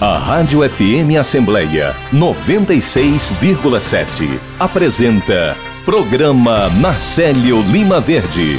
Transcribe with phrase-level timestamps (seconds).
[0.00, 8.56] A Rádio FM Assembleia 96,7 apresenta Programa Marcelo Lima Verde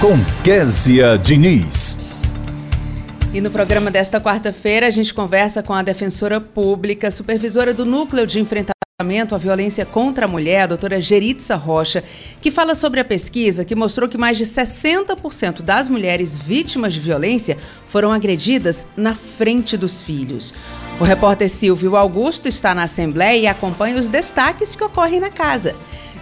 [0.00, 1.96] com Késia Diniz.
[3.32, 8.26] E no programa desta quarta-feira a gente conversa com a defensora pública, supervisora do Núcleo
[8.26, 8.80] de Enfrentamento
[9.34, 12.04] à violência contra a mulher, a doutora Geritza Rocha,
[12.40, 17.00] que fala sobre a pesquisa que mostrou que mais de 60% das mulheres vítimas de
[17.00, 17.56] violência
[17.86, 20.52] foram agredidas na frente dos filhos.
[21.00, 25.74] O repórter Silvio Augusto está na Assembleia e acompanha os destaques que ocorrem na casa.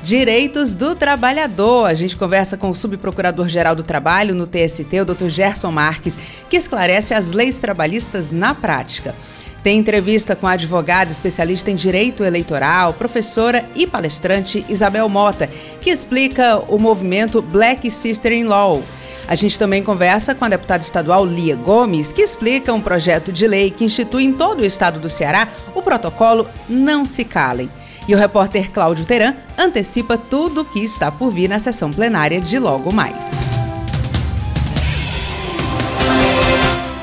[0.02, 1.87] Direitos do Trabalhador.
[1.87, 5.29] A gente conversa com o Subprocurador-Geral do Trabalho no TST, o Dr.
[5.29, 6.16] Gerson Marques,
[6.49, 9.15] que esclarece as leis trabalhistas na prática.
[9.62, 15.49] Tem entrevista com a advogada especialista em direito eleitoral, professora e palestrante Isabel Mota,
[15.80, 18.83] que explica o movimento Black Sister in Law.
[19.27, 23.47] A gente também conversa com a deputada estadual Lia Gomes, que explica um projeto de
[23.47, 27.69] lei que institui em todo o estado do Ceará o protocolo Não Se Calem.
[28.07, 32.41] E o repórter Cláudio Teran antecipa tudo o que está por vir na sessão plenária
[32.41, 33.48] de logo mais.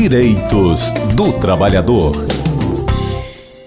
[0.00, 2.14] Direitos do Trabalhador.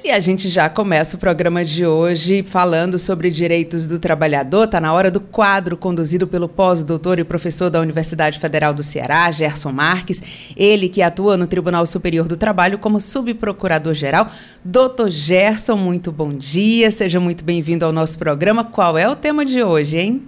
[0.01, 4.63] E a gente já começa o programa de hoje falando sobre direitos do trabalhador.
[4.63, 9.29] Está na hora do quadro conduzido pelo pós-doutor e professor da Universidade Federal do Ceará,
[9.29, 10.23] Gerson Marques.
[10.55, 14.31] Ele que atua no Tribunal Superior do Trabalho como subprocurador-geral.
[14.63, 16.91] Doutor Gerson, muito bom dia.
[16.91, 18.63] Seja muito bem-vindo ao nosso programa.
[18.63, 20.21] Qual é o tema de hoje, hein?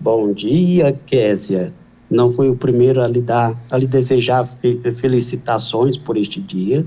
[0.00, 1.72] Bom dia, Késia.
[2.12, 6.86] Não foi o primeiro a lhe, dar, a lhe desejar felicitações por este dia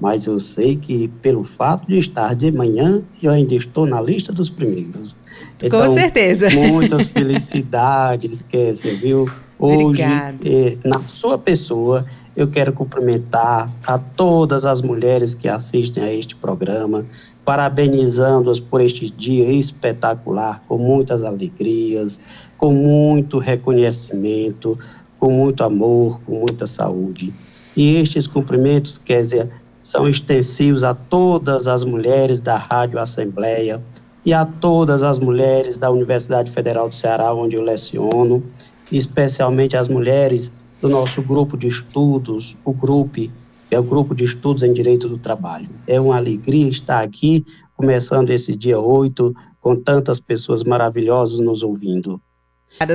[0.00, 4.32] mas eu sei que pelo fato de estar de manhã, eu ainda estou na lista
[4.32, 5.16] dos primeiros.
[5.62, 6.48] Então, Com certeza.
[6.50, 9.30] Muitas felicidades, Kézia, viu?
[9.58, 16.10] Hoje, eh, na sua pessoa, eu quero cumprimentar a todas as mulheres que assistem a
[16.10, 17.04] este programa,
[17.44, 22.22] parabenizando-as por este dia espetacular, com muitas alegrias,
[22.60, 24.78] com muito reconhecimento,
[25.18, 27.32] com muito amor, com muita saúde.
[27.74, 29.48] E estes cumprimentos, Kézia,
[29.82, 33.82] são extensivos a todas as mulheres da Rádio Assembleia
[34.26, 38.44] e a todas as mulheres da Universidade Federal do Ceará, onde eu leciono,
[38.92, 43.22] especialmente as mulheres do nosso grupo de estudos, o grupo
[43.70, 45.70] é o grupo de estudos em direito do trabalho.
[45.86, 47.42] É uma alegria estar aqui,
[47.74, 52.20] começando esse dia 8, com tantas pessoas maravilhosas nos ouvindo.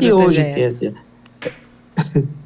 [0.02, 0.96] E hoje, Kézia,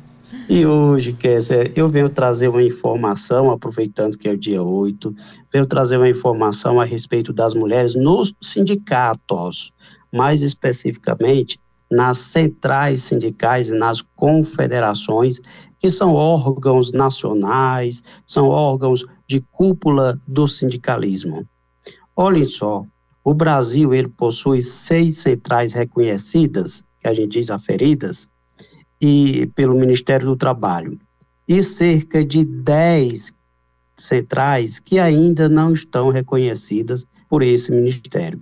[0.49, 5.13] E hoje, Kézia, eu venho trazer uma informação, aproveitando que é o dia 8,
[5.53, 9.71] venho trazer uma informação a respeito das mulheres nos sindicatos,
[10.11, 11.59] mais especificamente
[11.91, 15.39] nas centrais sindicais e nas confederações,
[15.77, 21.47] que são órgãos nacionais, são órgãos de cúpula do sindicalismo.
[22.15, 22.83] Olhem só,
[23.23, 28.29] o Brasil ele possui seis centrais reconhecidas, que a gente diz aferidas,
[29.01, 30.99] e pelo Ministério do Trabalho,
[31.47, 33.33] e cerca de 10
[33.95, 38.39] centrais que ainda não estão reconhecidas por esse ministério.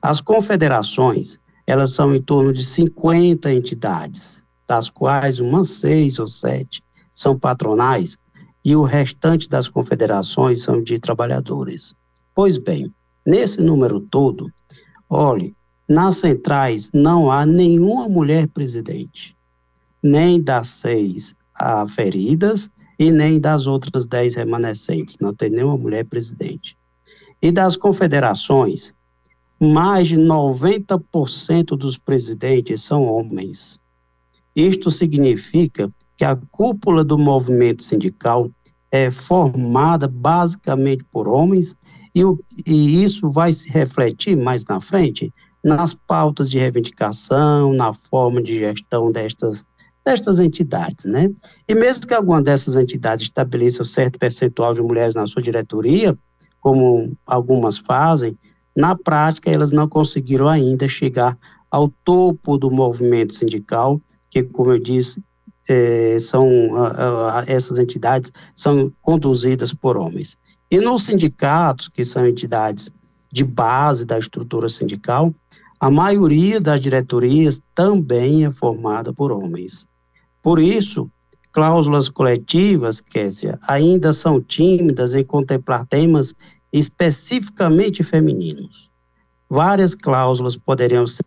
[0.00, 6.82] As confederações, elas são em torno de 50 entidades, das quais umas seis ou sete
[7.14, 8.18] são patronais
[8.64, 11.94] e o restante das confederações são de trabalhadores.
[12.34, 12.92] Pois bem,
[13.24, 14.52] nesse número todo,
[15.08, 15.55] olhe,
[15.88, 19.36] nas centrais não há nenhuma mulher presidente
[20.06, 25.16] nem das seis aferidas e nem das outras dez remanescentes.
[25.20, 26.78] Não tem nenhuma mulher presidente.
[27.42, 28.94] E das confederações,
[29.60, 33.80] mais de 90% dos presidentes são homens.
[34.54, 38.50] Isto significa que a cúpula do movimento sindical
[38.90, 41.76] é formada basicamente por homens,
[42.14, 42.22] e,
[42.66, 45.32] e isso vai se refletir mais na frente
[45.66, 49.66] nas pautas de reivindicação, na forma de gestão destas,
[50.04, 51.28] destas entidades, né?
[51.66, 56.16] E mesmo que alguma dessas entidades estabeleça um certo percentual de mulheres na sua diretoria,
[56.60, 58.38] como algumas fazem,
[58.76, 61.36] na prática elas não conseguiram ainda chegar
[61.68, 65.20] ao topo do movimento sindical, que, como eu disse,
[65.68, 66.46] é, são
[67.48, 70.38] essas entidades são conduzidas por homens.
[70.70, 72.88] E nos sindicatos, que são entidades
[73.32, 75.34] de base da estrutura sindical,
[75.80, 79.86] a maioria das diretorias também é formada por homens.
[80.42, 81.10] Por isso,
[81.52, 86.34] cláusulas coletivas, Késia, ainda são tímidas em contemplar temas
[86.72, 88.90] especificamente femininos.
[89.48, 91.24] Várias cláusulas poderiam ser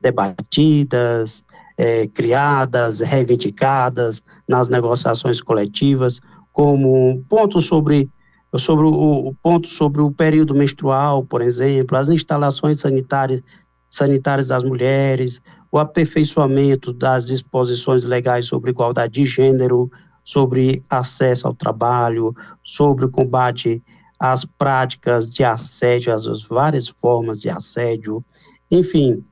[0.00, 1.44] debatidas,
[1.76, 6.20] é, criadas, reivindicadas nas negociações coletivas,
[6.52, 8.08] como pontos sobre,
[8.56, 13.42] sobre o, o ponto sobre o período menstrual, por exemplo, as instalações sanitárias,
[13.90, 19.90] sanitárias das mulheres, o aperfeiçoamento das disposições legais sobre igualdade de gênero,
[20.22, 22.32] sobre acesso ao trabalho,
[22.62, 23.82] sobre o combate
[24.18, 28.24] às práticas de assédio, as várias formas de assédio,
[28.70, 29.24] enfim,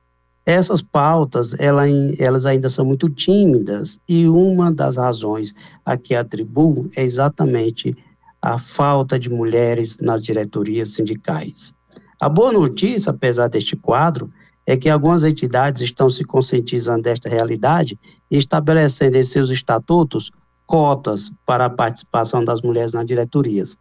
[0.45, 1.85] essas pautas, ela,
[2.19, 7.95] elas ainda são muito tímidas e uma das razões a que atribuo é exatamente
[8.41, 11.75] a falta de mulheres nas diretorias sindicais.
[12.19, 14.27] A boa notícia, apesar deste quadro,
[14.69, 17.99] é que algumas entidades estão se conscientizando desta realidade
[18.31, 20.31] e estabelecendo em seus estatutos
[20.67, 23.79] cotas para a participação das mulheres nas diretorias.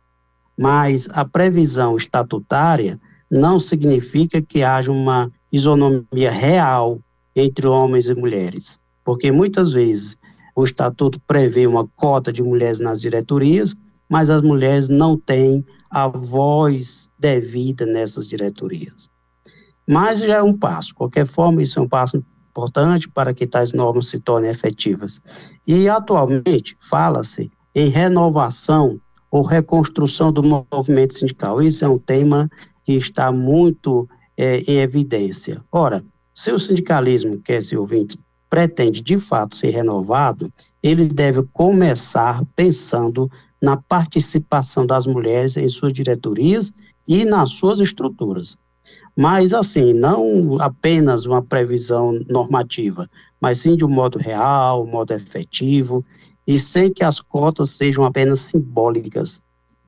[0.58, 2.98] Mas a previsão estatutária
[3.30, 7.02] não significa que haja uma isonomia real
[7.36, 10.16] entre homens e mulheres, porque muitas vezes
[10.56, 13.76] o estatuto prevê uma cota de mulheres nas diretorias,
[14.10, 19.10] mas as mulheres não têm a voz devida nessas diretorias.
[19.88, 23.48] Mas já é um passo, de qualquer forma, isso é um passo importante para que
[23.48, 25.22] tais normas se tornem efetivas.
[25.66, 29.00] E atualmente fala-se em renovação
[29.30, 31.62] ou reconstrução do movimento sindical.
[31.62, 32.50] Isso é um tema
[32.84, 35.64] que está muito é, em evidência.
[35.72, 36.04] Ora,
[36.34, 38.18] se o sindicalismo, que esse ouvinte,
[38.50, 40.52] pretende de fato ser renovado,
[40.82, 43.30] ele deve começar pensando
[43.62, 46.72] na participação das mulheres em suas diretorias
[47.08, 48.58] e nas suas estruturas.
[49.16, 53.10] Mas, assim, não apenas uma previsão normativa,
[53.42, 56.06] mas sim de um modo real, modo efetivo,
[56.46, 59.42] e sem que as cotas sejam apenas simbólicas.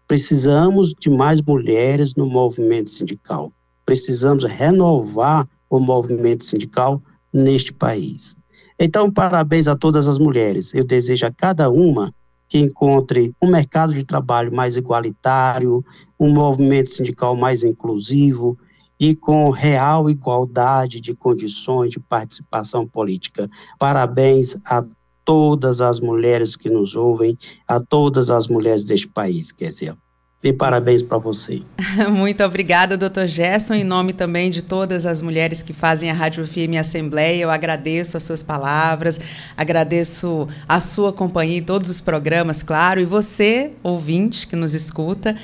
[0.07, 3.51] Precisamos de mais mulheres no movimento sindical.
[3.86, 7.01] Precisamos renovar o movimento sindical
[7.31, 8.36] neste país.
[8.80, 10.74] Então, parabéns a todas as mulheres.
[10.74, 12.12] Eu desejo a cada uma
[12.48, 15.86] que encontre um mercado de trabalho mais igualitário,
[16.19, 18.57] um movimento sindical mais inclusivo
[19.00, 23.50] e com real igualdade de condições de participação política.
[23.78, 24.84] Parabéns a
[25.24, 27.38] todas as mulheres que nos ouvem,
[27.68, 29.96] a todas as mulheres deste país, quer dizer.
[30.42, 31.62] E parabéns para você.
[32.10, 33.74] Muito obrigada, doutor Gerson.
[33.74, 38.16] Em nome também de todas as mulheres que fazem a Rádio FM Assembleia, eu agradeço
[38.16, 39.19] as suas palavras,
[39.57, 45.36] agradeço a sua companhia em todos os programas, claro, e você, ouvinte, que nos escuta.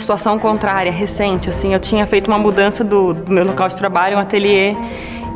[0.01, 4.17] Situação contrária, recente, assim, eu tinha feito uma mudança do, do meu local de trabalho,
[4.17, 4.75] um ateliê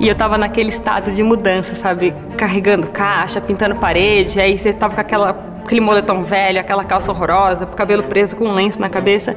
[0.01, 2.15] e eu tava naquele estado de mudança, sabe?
[2.37, 5.31] Carregando caixa, pintando parede, aí você tava com aquela,
[5.65, 9.37] aquele moletom velho, aquela calça horrorosa, o cabelo preso com um lenço na cabeça.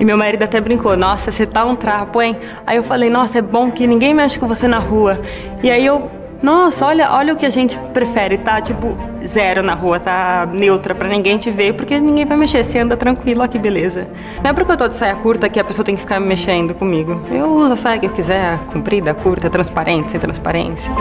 [0.00, 2.36] E meu marido até brincou, nossa, você tá um trapo, hein?
[2.66, 5.20] Aí eu falei, nossa, é bom que ninguém mexe com você na rua.
[5.62, 6.10] E aí eu
[6.42, 10.92] nossa, olha, olha o que a gente prefere, tá tipo zero na rua, tá neutra
[10.92, 14.08] para ninguém te ver, porque ninguém vai mexer, você anda tranquilo, ó que beleza.
[14.42, 16.74] Não é porque eu tô de saia curta que a pessoa tem que ficar mexendo
[16.74, 17.20] comigo.
[17.30, 20.92] Eu uso a saia que eu quiser, comprida, curta, transparente, sem transparência.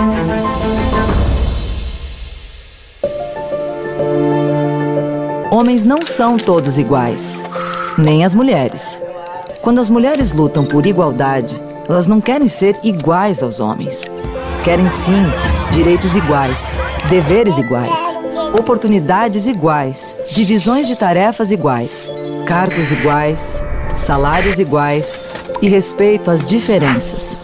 [5.50, 7.41] Homens não são todos iguais,
[7.98, 9.03] nem as mulheres.
[9.62, 14.03] Quando as mulheres lutam por igualdade, elas não querem ser iguais aos homens.
[14.63, 15.24] Querem sim
[15.72, 18.20] direitos iguais, deveres iguais,
[18.58, 22.12] oportunidades iguais, divisões de tarefas iguais,
[22.46, 23.65] cargos iguais,
[23.96, 25.25] salários iguais
[25.62, 27.39] e respeito às diferenças.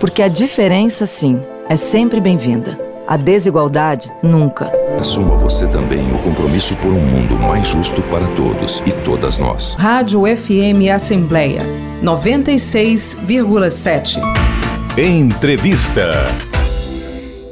[0.00, 2.80] Porque a diferença, sim, é sempre bem-vinda.
[3.06, 4.72] A desigualdade, nunca.
[4.98, 9.74] Assuma você também o compromisso por um mundo mais justo para todos e todas nós.
[9.78, 11.60] Rádio FM Assembleia
[12.02, 14.65] 96,7.
[14.98, 16.24] Entrevista.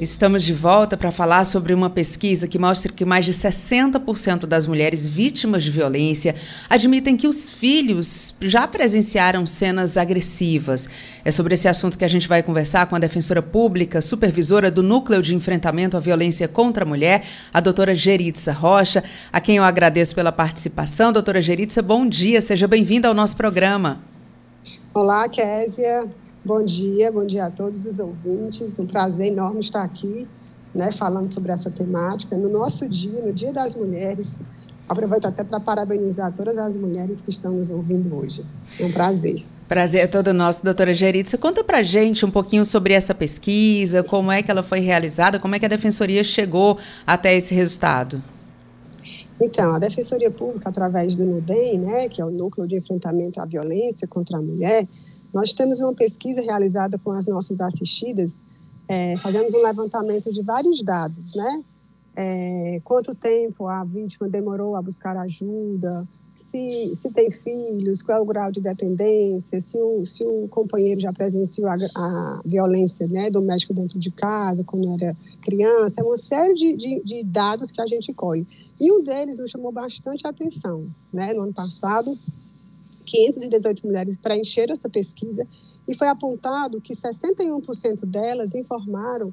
[0.01, 4.67] Estamos de volta para falar sobre uma pesquisa que mostra que mais de 60% das
[4.67, 6.37] mulheres vítimas de violência
[6.71, 10.89] admitem que os filhos já presenciaram cenas agressivas.
[11.23, 14.83] É sobre esse assunto que a gente vai conversar com a defensora pública, supervisora do
[14.83, 19.65] Núcleo de Enfrentamento à Violência contra a Mulher, a doutora Geritza Rocha, a quem eu
[19.65, 21.13] agradeço pela participação.
[21.13, 24.01] Doutora Geritza, bom dia, seja bem-vinda ao nosso programa.
[24.95, 26.24] Olá, Késia.
[26.45, 28.79] Bom dia, bom dia a todos os ouvintes.
[28.79, 30.29] Um prazer enorme estar aqui,
[30.75, 32.37] né, falando sobre essa temática.
[32.37, 34.43] No nosso dia, no Dia das Mulheres,
[34.87, 38.45] aproveito até para parabenizar todas as mulheres que estão nos ouvindo hoje.
[38.79, 39.43] É um prazer.
[39.67, 41.39] Prazer é todo nosso, doutora Geritza.
[41.39, 45.55] Conta para gente um pouquinho sobre essa pesquisa, como é que ela foi realizada, como
[45.55, 48.23] é que a Defensoria chegou até esse resultado.
[49.41, 53.47] Então, a Defensoria Pública, através do NUDEM, né, que é o Núcleo de Enfrentamento à
[53.47, 54.87] Violência contra a Mulher,
[55.35, 58.43] nós temos uma pesquisa realizada com as nossas assistidas,
[58.89, 61.65] é, fazemos um levantamento de vários dados, né?
[62.17, 68.21] É, quanto tempo a vítima demorou a buscar ajuda, se, se tem filhos, qual é
[68.21, 73.29] o grau de dependência, se o, se o companheiro já presenciou a, a violência né,
[73.29, 77.81] doméstica dentro de casa, quando era criança, é uma série de, de, de dados que
[77.81, 78.47] a gente colhe.
[78.81, 80.87] E um deles nos chamou bastante atenção.
[81.13, 81.33] Né?
[81.33, 82.17] No ano passado,
[83.05, 85.47] 518 mulheres preencheram essa pesquisa
[85.87, 89.33] e foi apontado que 61% delas informaram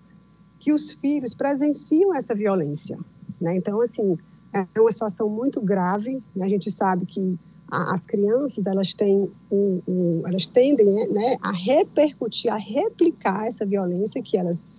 [0.60, 2.98] que os filhos presenciam essa violência.
[3.40, 3.56] Né?
[3.56, 4.18] Então, assim,
[4.54, 6.24] é uma situação muito grave.
[6.36, 6.46] Né?
[6.46, 7.38] A gente sabe que
[7.70, 13.66] a, as crianças elas têm um, um, elas tendem né, a repercutir, a replicar essa
[13.66, 14.70] violência que elas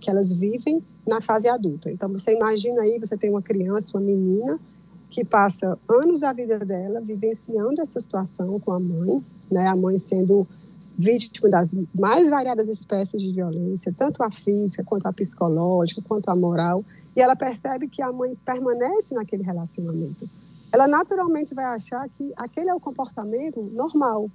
[0.00, 1.90] que elas vivem na fase adulta.
[1.90, 4.58] Então, você imagina aí, você tem uma criança, uma menina
[5.10, 9.66] que passa anos da vida dela vivenciando essa situação com a mãe, né?
[9.66, 10.46] A mãe sendo
[10.96, 16.36] vítima das mais variadas espécies de violência, tanto a física, quanto a psicológica, quanto a
[16.36, 16.84] moral,
[17.16, 20.28] e ela percebe que a mãe permanece naquele relacionamento.
[20.70, 24.30] Ela naturalmente vai achar que aquele é o comportamento normal,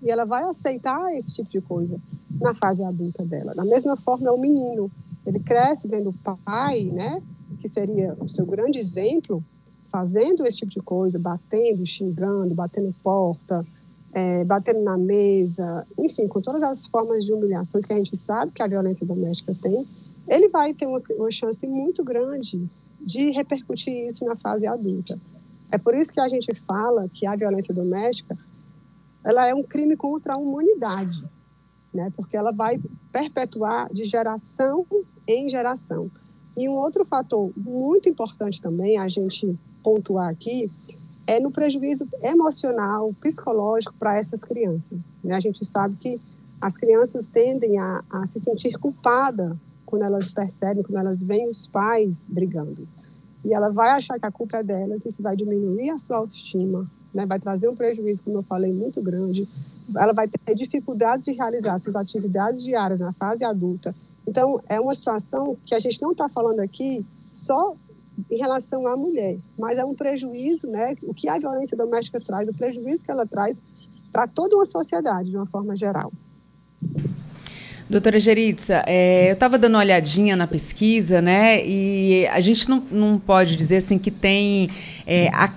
[0.00, 2.00] e ela vai aceitar esse tipo de coisa
[2.40, 3.54] na fase adulta dela.
[3.54, 4.90] Da mesma forma, é o menino,
[5.26, 6.14] ele cresce vendo o
[6.44, 7.22] pai, né,
[7.60, 9.44] que seria o seu grande exemplo,
[9.92, 13.60] fazendo esse tipo de coisa, batendo, xingando, batendo porta,
[14.14, 18.52] é, batendo na mesa, enfim, com todas as formas de humilhações que a gente sabe
[18.52, 19.86] que a violência doméstica tem,
[20.26, 22.66] ele vai ter uma, uma chance muito grande
[22.98, 25.18] de repercutir isso na fase adulta.
[25.70, 28.36] É por isso que a gente fala que a violência doméstica
[29.24, 31.24] ela é um crime contra a humanidade,
[31.92, 32.12] né?
[32.16, 32.80] Porque ela vai
[33.12, 34.86] perpetuar de geração
[35.26, 36.10] em geração.
[36.56, 40.70] E um outro fator muito importante também a gente pontuar aqui
[41.26, 45.16] é no prejuízo emocional, psicológico para essas crianças.
[45.22, 45.34] Né?
[45.34, 46.20] A gente sabe que
[46.60, 49.56] as crianças tendem a, a se sentir culpada
[49.86, 52.86] quando elas percebem, quando elas veem os pais brigando.
[53.44, 56.88] E ela vai achar que a culpa é delas, isso vai diminuir a sua autoestima,
[57.12, 57.26] né?
[57.26, 59.48] vai trazer um prejuízo, como eu falei, muito grande.
[59.96, 63.94] Ela vai ter dificuldades de realizar suas atividades diárias na fase adulta.
[64.26, 67.74] Então, é uma situação que a gente não está falando aqui só
[68.30, 70.96] em relação à mulher, mas é um prejuízo, né?
[71.02, 73.60] O que a violência doméstica traz, o prejuízo que ela traz
[74.12, 76.12] para toda uma sociedade, de uma forma geral.
[77.88, 81.64] Doutora Geritza, é, eu estava dando uma olhadinha na pesquisa, né?
[81.66, 84.70] E a gente não, não pode dizer assim que tem
[85.06, 85.48] é, a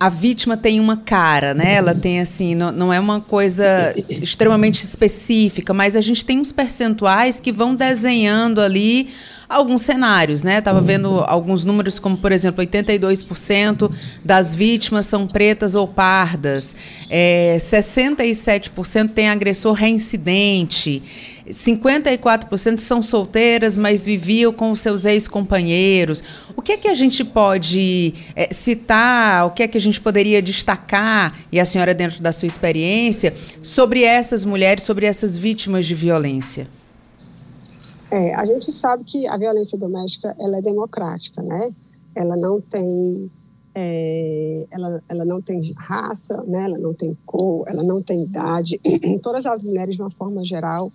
[0.00, 1.74] a vítima tem uma cara, né?
[1.74, 6.50] Ela tem assim, não, não, é uma coisa extremamente específica, mas a gente tem uns
[6.50, 9.10] percentuais que vão desenhando ali
[9.48, 10.60] alguns cenários, né?
[10.60, 13.90] Tava vendo alguns números como, por exemplo, 82%
[14.24, 16.74] das vítimas são pretas ou pardas,
[17.10, 21.35] é, 67% tem agressor reincidente.
[21.50, 26.22] 54% são solteiras, mas viviam com os seus ex-companheiros.
[26.56, 30.00] O que é que a gente pode é, citar, o que é que a gente
[30.00, 35.86] poderia destacar, e a senhora, dentro da sua experiência, sobre essas mulheres, sobre essas vítimas
[35.86, 36.68] de violência?
[38.10, 41.70] É, a gente sabe que a violência doméstica ela é democrática, né?
[42.14, 43.30] Ela não tem
[43.78, 46.64] é, ela, ela não tem raça, né?
[46.64, 48.80] Ela não tem cor, ela não tem idade.
[49.22, 50.90] Todas as mulheres, de uma forma geral,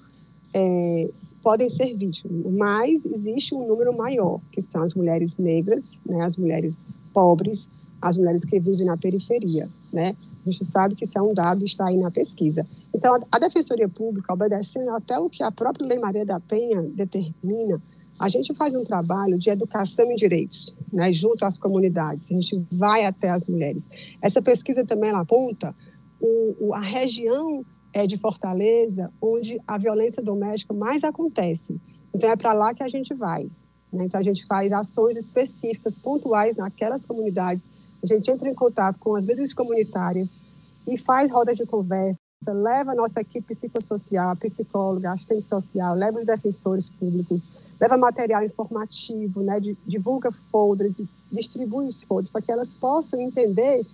[0.54, 1.10] é,
[1.42, 6.24] podem ser vítimas, mas existe um número maior, que são as mulheres negras, né?
[6.24, 7.70] As mulheres pobres,
[8.02, 10.16] as mulheres que vivem na periferia, né?
[10.46, 12.66] A gente sabe que isso é um dado, está aí na pesquisa.
[12.94, 17.82] Então, a Defensoria Pública, obedecendo até o que a própria Lei Maria da Penha determina,
[18.20, 22.30] a gente faz um trabalho de educação em direitos, né, junto às comunidades.
[22.30, 23.90] A gente vai até as mulheres.
[24.22, 25.74] Essa pesquisa também aponta
[26.20, 31.80] o, o, a região é, de Fortaleza onde a violência doméstica mais acontece.
[32.14, 33.44] Então é para lá que a gente vai.
[33.92, 34.06] Né?
[34.06, 37.70] Então a gente faz ações específicas, pontuais naquelas comunidades.
[38.04, 40.40] A gente entra em contato com as líderes comunitárias
[40.88, 46.26] e faz rodas de conversa, leva a nossa equipe psicossocial, psicóloga, assistente social, leva os
[46.26, 47.44] defensores públicos,
[47.80, 53.86] leva material informativo, né, divulga folders, distribui os folders para que elas possam entender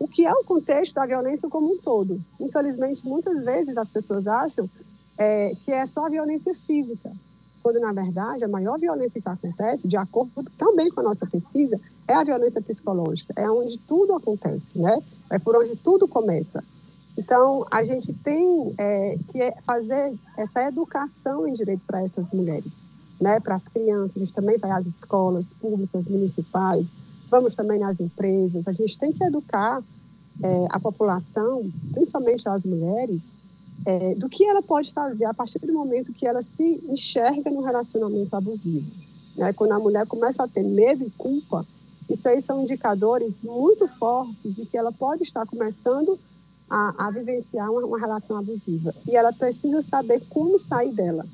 [0.00, 2.20] o que é o contexto da violência como um todo.
[2.40, 4.68] Infelizmente, muitas vezes as pessoas acham
[5.18, 7.12] é, que é só a violência física,
[7.62, 11.78] quando na verdade a maior violência que acontece, de acordo também com a nossa pesquisa,
[12.08, 15.00] é a violência psicológica, é onde tudo acontece, né?
[15.28, 16.64] É por onde tudo começa.
[17.18, 22.88] Então, a gente tem é, que fazer essa educação em direito para essas mulheres
[23.20, 26.92] né, para as crianças, a gente também vai às escolas públicas, municipais,
[27.30, 28.66] vamos também nas empresas.
[28.66, 29.82] A gente tem que educar
[30.42, 33.34] é, a população, principalmente as mulheres,
[33.86, 37.62] é, do que ela pode fazer a partir do momento que ela se enxerga no
[37.62, 38.90] relacionamento abusivo.
[39.36, 39.52] Né?
[39.52, 41.64] Quando a mulher começa a ter medo e culpa,
[42.08, 46.18] isso aí são indicadores muito fortes de que ela pode estar começando
[46.68, 48.94] a, a vivenciar uma, uma relação abusiva.
[49.06, 51.24] E ela precisa saber como sair dela.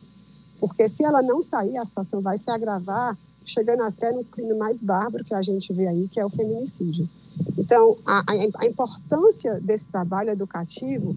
[0.60, 4.80] Porque se ela não sair, a situação vai se agravar, chegando até no crime mais
[4.80, 7.08] bárbaro que a gente vê aí, que é o feminicídio.
[7.56, 8.22] Então, a,
[8.58, 11.14] a importância desse trabalho educativo,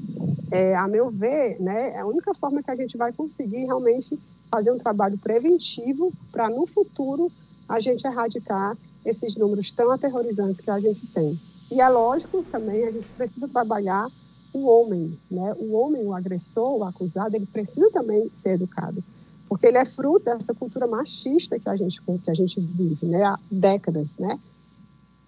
[0.51, 4.17] é, a meu ver, né, é a única forma que a gente vai conseguir realmente
[4.49, 7.31] fazer um trabalho preventivo para, no futuro,
[7.67, 11.39] a gente erradicar esses números tão aterrorizantes que a gente tem.
[11.71, 14.09] E é lógico também, a gente precisa trabalhar
[14.51, 15.53] o homem, né?
[15.59, 19.03] O homem, o agressor, o acusado, ele precisa também ser educado
[19.49, 23.23] porque ele é fruto dessa cultura machista que a gente que a gente vive, né,
[23.23, 24.39] há décadas, né?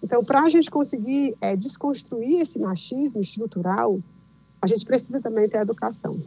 [0.00, 4.00] Então, para a gente conseguir é, desconstruir esse machismo estrutural,
[4.60, 6.20] a gente precisa também ter educação.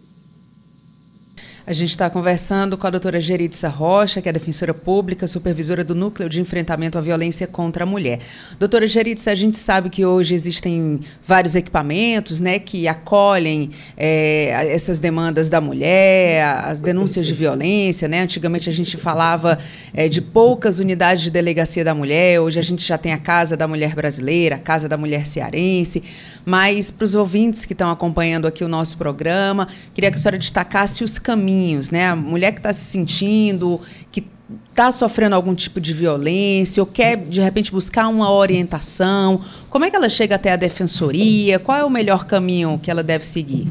[1.68, 5.96] A gente está conversando com a doutora Geritza Rocha, que é defensora pública, supervisora do
[5.96, 8.20] Núcleo de Enfrentamento à Violência contra a Mulher.
[8.60, 15.00] Doutora Geritza, a gente sabe que hoje existem vários equipamentos né, que acolhem é, essas
[15.00, 18.08] demandas da mulher, as denúncias de violência.
[18.08, 18.22] Né?
[18.22, 19.58] Antigamente a gente falava
[19.92, 23.58] é, de poucas unidades de delegacia da mulher, hoje a gente já tem a Casa
[23.58, 26.04] da Mulher Brasileira, a Casa da Mulher Cearense.
[26.46, 30.38] Mas para os ouvintes que estão acompanhando aqui o nosso programa, queria que a senhora
[30.38, 31.55] destacasse os caminhos,
[31.92, 32.08] né?
[32.08, 33.80] A mulher que está se sentindo,
[34.12, 34.26] que
[34.70, 39.90] está sofrendo algum tipo de violência ou quer, de repente, buscar uma orientação, como é
[39.90, 41.60] que ela chega até a defensoria?
[41.60, 43.68] Qual é o melhor caminho que ela deve seguir?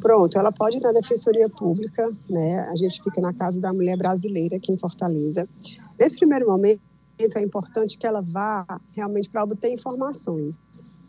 [0.00, 2.68] Pronto, ela pode ir na Defensoria Pública, né?
[2.70, 5.48] A gente fica na Casa da Mulher Brasileira, aqui em Fortaleza.
[5.98, 6.80] Nesse primeiro momento,
[7.34, 10.60] é importante que ela vá realmente para obter informações.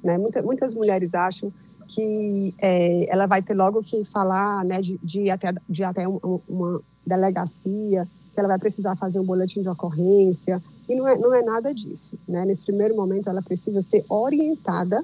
[0.03, 0.17] Né?
[0.17, 1.53] Muita, muitas mulheres acham
[1.87, 6.41] que é, ela vai ter logo que falar né, de, de até, de até uma,
[6.47, 11.33] uma delegacia, que ela vai precisar fazer um boletim de ocorrência, e não é, não
[11.33, 12.17] é nada disso.
[12.27, 12.45] Né?
[12.45, 15.01] Nesse primeiro momento, ela precisa ser orientada,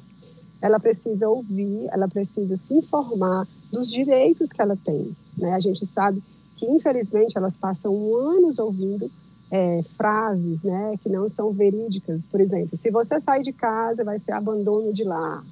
[0.62, 5.16] ela precisa ouvir, ela precisa se informar dos direitos que ela tem.
[5.38, 5.54] Né?
[5.54, 6.22] A gente sabe
[6.56, 9.10] que, infelizmente, elas passam anos ouvindo
[9.52, 12.26] é, frases né, que não são verídicas.
[12.26, 15.44] Por exemplo, se você sair de casa, vai ser abandono de lar.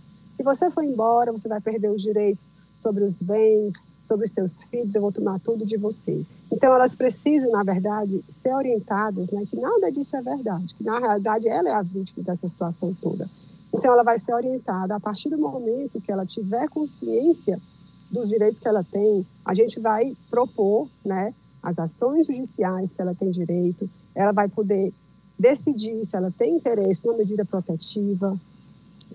[0.41, 2.47] Se você for embora, você vai perder os direitos
[2.81, 3.73] sobre os bens,
[4.03, 6.25] sobre os seus filhos, eu vou tomar tudo de você.
[6.51, 10.97] Então, elas precisam, na verdade, ser orientadas né, que nada disso é verdade, que na
[10.97, 13.29] realidade ela é a vítima dessa situação toda.
[13.71, 17.61] Então, ela vai ser orientada a partir do momento que ela tiver consciência
[18.09, 23.13] dos direitos que ela tem, a gente vai propor, né, as ações judiciais que ela
[23.13, 24.91] tem direito, ela vai poder
[25.37, 28.35] decidir se ela tem interesse numa medida protetiva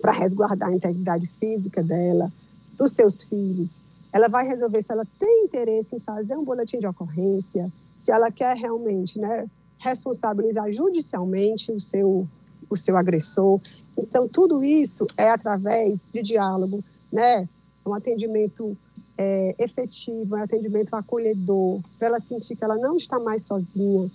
[0.01, 2.31] para resguardar a integridade física dela,
[2.77, 3.81] dos seus filhos.
[4.13, 8.31] Ela vai resolver se ela tem interesse em fazer um boletim de ocorrência, se ela
[8.31, 9.47] quer realmente, né,
[9.79, 12.27] responsabilizar judicialmente o seu
[12.69, 13.61] o seu agressor.
[13.97, 17.47] Então tudo isso é através de diálogo, né,
[17.85, 18.75] um atendimento
[19.17, 24.11] é, efetivo, um atendimento acolhedor, para ela sentir que ela não está mais sozinha.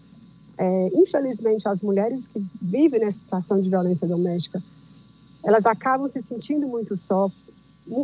[0.58, 4.62] É, infelizmente, as mulheres que vivem nessa situação de violência doméstica,
[5.44, 7.30] elas acabam se sentindo muito só,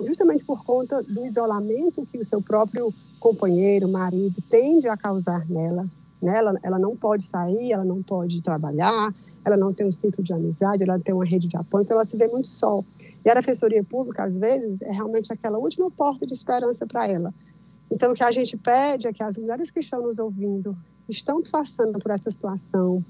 [0.04, 5.88] justamente por conta do isolamento que o seu próprio companheiro, marido, tende a causar nela.
[6.20, 6.36] Né?
[6.62, 10.82] Ela, não pode sair, ela não pode trabalhar, ela não tem um ciclo de amizade,
[10.82, 12.80] ela tem uma rede de apoio, então ela se vê muito só.
[13.24, 17.32] E a defensoria pública, às vezes, é realmente aquela última porta de esperança para ela.
[17.90, 20.76] Então, o que a gente pede é que as mulheres que estão nos ouvindo,
[21.08, 23.02] estão passando por essa situação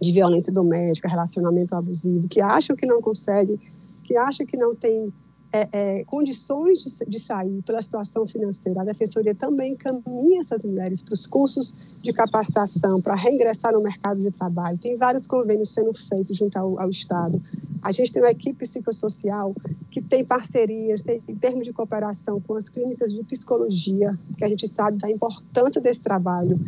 [0.00, 3.58] de violência doméstica, relacionamento abusivo, que acham que não conseguem,
[4.02, 5.12] que acham que não tem
[5.52, 8.82] é, é, condições de, de, sair pela situação financeira.
[8.82, 14.20] A Defensoria também encaminha essas mulheres para os cursos de capacitação, para reingressar no mercado
[14.20, 14.78] de trabalho.
[14.78, 17.42] Tem vários convênios sendo feitos junto ao, ao Estado.
[17.82, 19.54] A gente tem uma equipe psicossocial
[19.90, 24.48] que tem parcerias, tem, em termos de cooperação com as clínicas de psicologia, que a
[24.48, 26.60] gente sabe da importância desse trabalho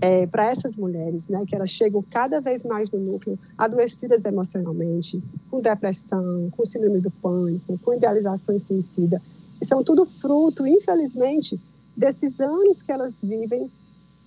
[0.00, 5.22] é, para essas mulheres, né, que elas chegam cada vez mais no núcleo adoecidas emocionalmente,
[5.50, 9.20] com depressão, com síndrome do pânico, com idealizações suicida.
[9.60, 11.58] E são tudo fruto, infelizmente,
[11.96, 13.70] desses anos que elas vivem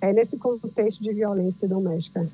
[0.01, 2.27] é, nesse contexto de violência doméstica.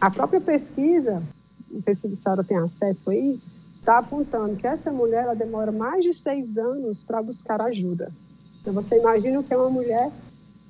[0.00, 1.22] A própria pesquisa,
[1.70, 3.38] não sei se a senhora tem acesso aí,
[3.78, 8.12] está apontando que essa mulher ela demora mais de seis anos para buscar ajuda.
[8.60, 10.10] Então, você imagina o que é uma mulher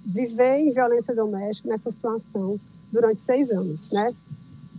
[0.05, 2.59] viver em violência doméstica nessa situação
[2.93, 4.15] durante seis anos, né?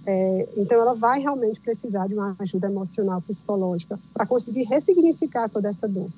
[0.06, 5.70] É, então, ela vai realmente precisar de uma ajuda emocional, psicológica, para conseguir ressignificar toda
[5.70, 6.10] essa dor.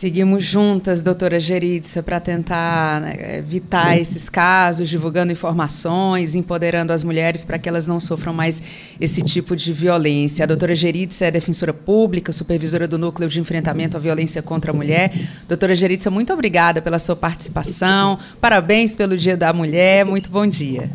[0.00, 7.44] Seguimos juntas, doutora Geritza, para tentar né, evitar esses casos, divulgando informações, empoderando as mulheres
[7.44, 8.62] para que elas não sofram mais
[8.98, 10.42] esse tipo de violência.
[10.42, 14.74] A doutora Geritza é defensora pública, supervisora do Núcleo de Enfrentamento à Violência contra a
[14.74, 15.12] Mulher.
[15.46, 18.18] Doutora Geritza, muito obrigada pela sua participação.
[18.40, 20.06] Parabéns pelo Dia da Mulher.
[20.06, 20.88] Muito bom dia.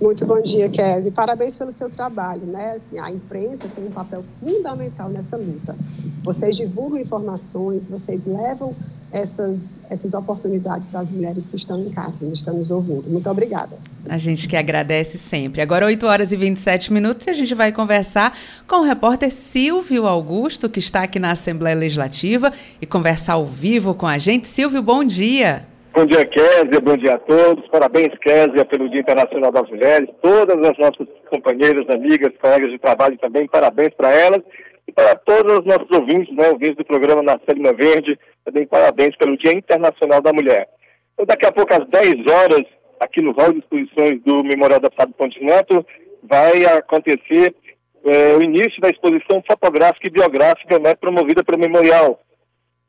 [0.00, 1.10] Muito bom dia, Kézia.
[1.12, 2.46] Parabéns pelo seu trabalho.
[2.46, 2.72] Né?
[2.72, 5.76] Assim, a imprensa tem um papel fundamental nessa luta.
[6.22, 8.74] Vocês divulgam informações, vocês levam
[9.10, 13.08] essas, essas oportunidades para as mulheres que estão em casa, que estão nos ouvindo.
[13.08, 13.78] Muito obrigada.
[14.08, 15.60] A gente que agradece sempre.
[15.60, 18.36] Agora, 8 horas e 27 minutos, e a gente vai conversar
[18.66, 23.94] com o repórter Silvio Augusto, que está aqui na Assembleia Legislativa, e conversar ao vivo
[23.94, 24.46] com a gente.
[24.46, 25.66] Silvio, bom dia.
[25.98, 26.80] Bom dia, Kézia.
[26.80, 27.66] Bom dia a todos.
[27.70, 30.08] Parabéns, Kézia, pelo Dia Internacional das Mulheres.
[30.22, 34.40] Todas as nossas companheiras, amigas, colegas de trabalho também, parabéns para elas.
[34.86, 39.16] E para todos os nossos ouvintes, né, ouvintes do programa Na Selma Verde, também parabéns
[39.16, 40.68] pelo Dia Internacional da Mulher.
[41.14, 42.64] Então, daqui a pouco, às 10 horas,
[43.00, 45.84] aqui no hall de exposições do Memorial da Fábio Ponte Neto,
[46.22, 47.56] vai acontecer
[48.04, 52.20] é, o início da exposição fotográfica e biográfica né, promovida pelo Memorial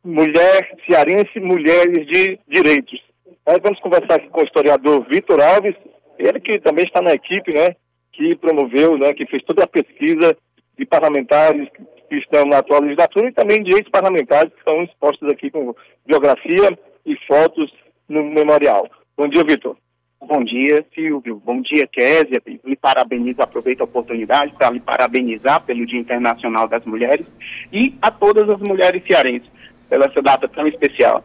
[0.03, 3.01] Mulher Cearense Mulheres de Direitos.
[3.45, 5.75] Aí vamos conversar aqui com o historiador Vitor Alves,
[6.17, 7.75] ele que também está na equipe, né,
[8.13, 10.37] que promoveu, né, que fez toda a pesquisa
[10.77, 11.67] de parlamentares
[12.07, 16.77] que estão na atual legislatura e também de ex-parlamentares que estão expostos aqui com biografia
[17.05, 17.71] e fotos
[18.07, 18.87] no memorial.
[19.17, 19.75] Bom dia, Vitor.
[20.21, 21.41] Bom dia, Silvio.
[21.45, 22.41] Bom dia, Késia.
[22.63, 27.25] Me parabenizo, aproveito a oportunidade para lhe parabenizar pelo Dia Internacional das Mulheres
[27.71, 29.58] e a todas as mulheres cearenses
[29.89, 31.23] pela essa data tão especial.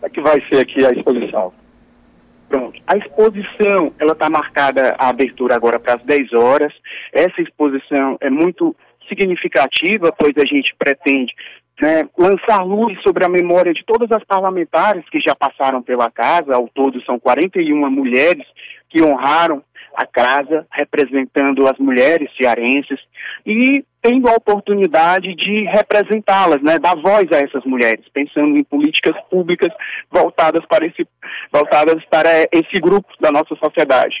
[0.00, 1.52] Como é que vai ser aqui a exposição?
[2.48, 2.80] Pronto.
[2.86, 6.72] A exposição, ela está marcada a abertura agora para as 10 horas.
[7.12, 8.74] Essa exposição é muito
[9.08, 11.32] significativa, pois a gente pretende
[11.80, 16.54] né, lançar luz sobre a memória de todas as parlamentares que já passaram pela casa.
[16.54, 18.46] Ao todo, são 41 mulheres
[18.88, 19.62] que honraram
[19.94, 22.98] a casa, representando as mulheres cearenses
[23.44, 29.14] e tendo a oportunidade de representá-las, né, dar voz a essas mulheres, pensando em políticas
[29.28, 29.72] públicas
[30.10, 31.06] voltadas para esse,
[31.52, 34.16] voltadas para esse grupo da nossa sociedade.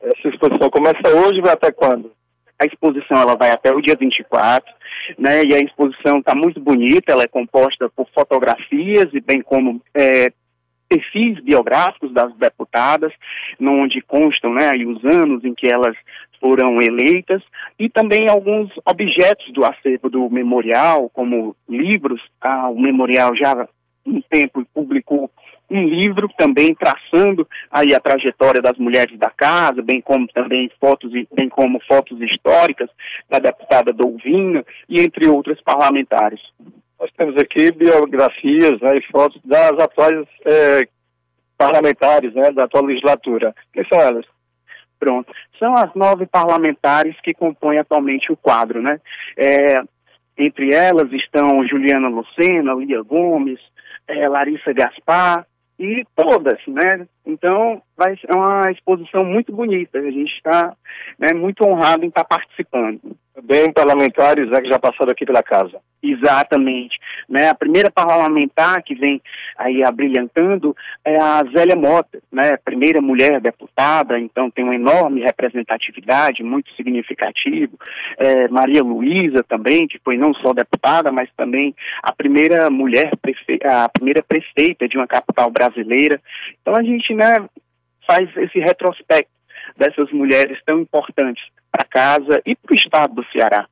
[0.00, 2.12] Essa exposição começa hoje e vai até quando?
[2.60, 4.72] A exposição ela vai até o dia 24,
[5.16, 5.42] né?
[5.44, 10.32] E a exposição está muito bonita, ela é composta por fotografias e bem como é,
[10.88, 13.12] perfis biográficos das deputadas,
[13.60, 15.96] onde constam né, os anos em que elas
[16.40, 17.42] foram eleitas,
[17.78, 22.20] e também alguns objetos do acervo do memorial, como livros.
[22.40, 23.68] Ah, o memorial já
[24.06, 25.30] um tempo publicou
[25.70, 31.12] um livro também traçando aí a trajetória das mulheres da casa, bem como também fotos
[31.12, 32.88] bem como fotos históricas
[33.28, 36.40] da deputada Dolvina e entre outras parlamentares.
[37.00, 40.88] Nós temos aqui biografias né, e fotos das atuais é,
[41.56, 43.54] parlamentares né, da atual legislatura.
[43.72, 44.24] Quem são elas?
[44.98, 45.32] Pronto.
[45.58, 49.00] São as nove parlamentares que compõem atualmente o quadro, né?
[49.36, 49.80] É,
[50.36, 53.60] entre elas estão Juliana Lucena, Lia Gomes,
[54.08, 55.46] é, Larissa Gaspar
[55.78, 57.06] e todas, né?
[57.28, 59.98] Então, vai ser uma exposição muito bonita.
[59.98, 60.74] A gente está
[61.18, 63.00] né, muito honrado em estar tá participando.
[63.42, 65.78] Bem parlamentares né, que já passaram aqui pela casa.
[66.02, 66.98] Exatamente.
[67.28, 69.20] Né, a primeira parlamentar que vem
[69.56, 76.42] aí abrilhantando é a Zélia Mota, né, primeira mulher deputada, então tem uma enorme representatividade,
[76.42, 77.76] muito significativo.
[78.16, 83.10] É, Maria Luísa também, que foi não só deputada, mas também a primeira mulher,
[83.64, 86.20] a primeira prefeita de uma capital brasileira.
[86.60, 87.48] Então a gente né,
[88.06, 89.30] faz esse retrospecto
[89.76, 93.66] dessas mulheres tão importantes para casa e para o estado do Ceará.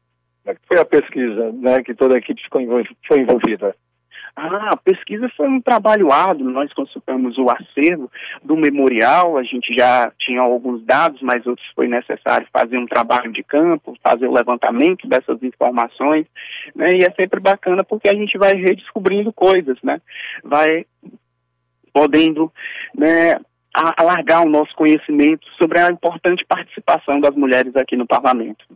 [0.67, 2.61] Foi a pesquisa né, que toda a equipe ficou
[3.07, 3.75] foi envolvida?
[4.35, 8.11] Ah, a pesquisa foi um trabalho árduo, nós consultamos o acervo
[8.45, 13.33] do memorial, a gente já tinha alguns dados, mas outros foi necessário fazer um trabalho
[13.33, 16.27] de campo, fazer o levantamento dessas informações,
[16.75, 20.03] né, e é sempre bacana porque a gente vai redescobrindo coisas, né,
[20.45, 20.85] vai
[21.97, 22.53] podendo,
[22.95, 23.41] né,
[23.73, 28.67] alargar o nosso conhecimento sobre a importante participação das mulheres aqui no parlamento.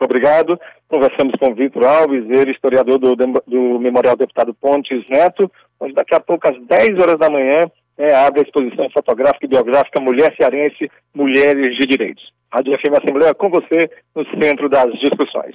[0.00, 0.58] Obrigado.
[0.88, 6.20] Conversamos com Vitor Alves, ele historiador do, do Memorial Deputado Pontes Neto, onde daqui a
[6.20, 10.90] pouco, às 10 horas da manhã, é, abre a exposição fotográfica e biográfica Mulher Cearense,
[11.14, 12.32] Mulheres de Direitos.
[12.50, 15.52] Rádio FM Assembleia com você no centro das discussões.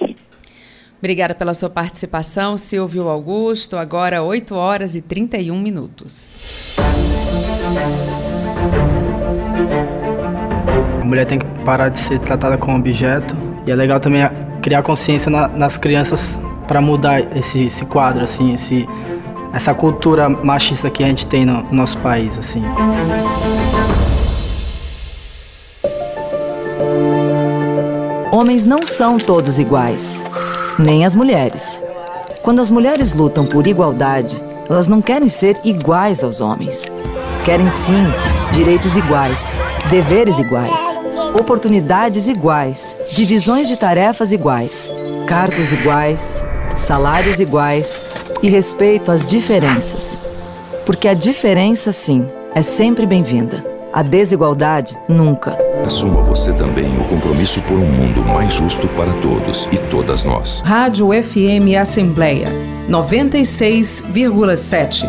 [1.00, 3.78] Obrigada pela sua participação, Silvio Augusto.
[3.78, 6.28] Agora 8 horas e 31 minutos.
[11.00, 13.34] A mulher tem que parar de ser tratada como objeto
[13.66, 14.20] e é legal também
[14.60, 18.86] criar consciência na, nas crianças para mudar esse, esse, quadro, assim, esse,
[19.54, 22.62] essa cultura machista que a gente tem no, no nosso país, assim.
[28.30, 30.22] Homens não são todos iguais,
[30.80, 31.82] nem as mulheres.
[32.42, 36.84] Quando as mulheres lutam por igualdade, elas não querem ser iguais aos homens.
[37.44, 38.04] Querem sim
[38.52, 41.00] direitos iguais, deveres iguais,
[41.38, 44.90] oportunidades iguais, divisões de tarefas iguais,
[45.26, 46.44] cargos iguais,
[46.76, 48.08] salários iguais
[48.42, 50.18] e respeito às diferenças.
[50.86, 53.79] Porque a diferença, sim, é sempre bem-vinda.
[53.92, 55.58] A desigualdade, nunca.
[55.84, 60.62] Assuma você também o compromisso por um mundo mais justo para todos e todas nós.
[60.64, 62.46] Rádio FM Assembleia
[62.88, 65.04] 96,7.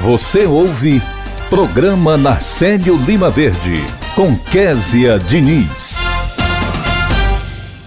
[0.00, 1.00] Você ouve
[1.48, 3.82] Programa Narcélio Lima Verde,
[4.14, 5.97] com Késia Diniz.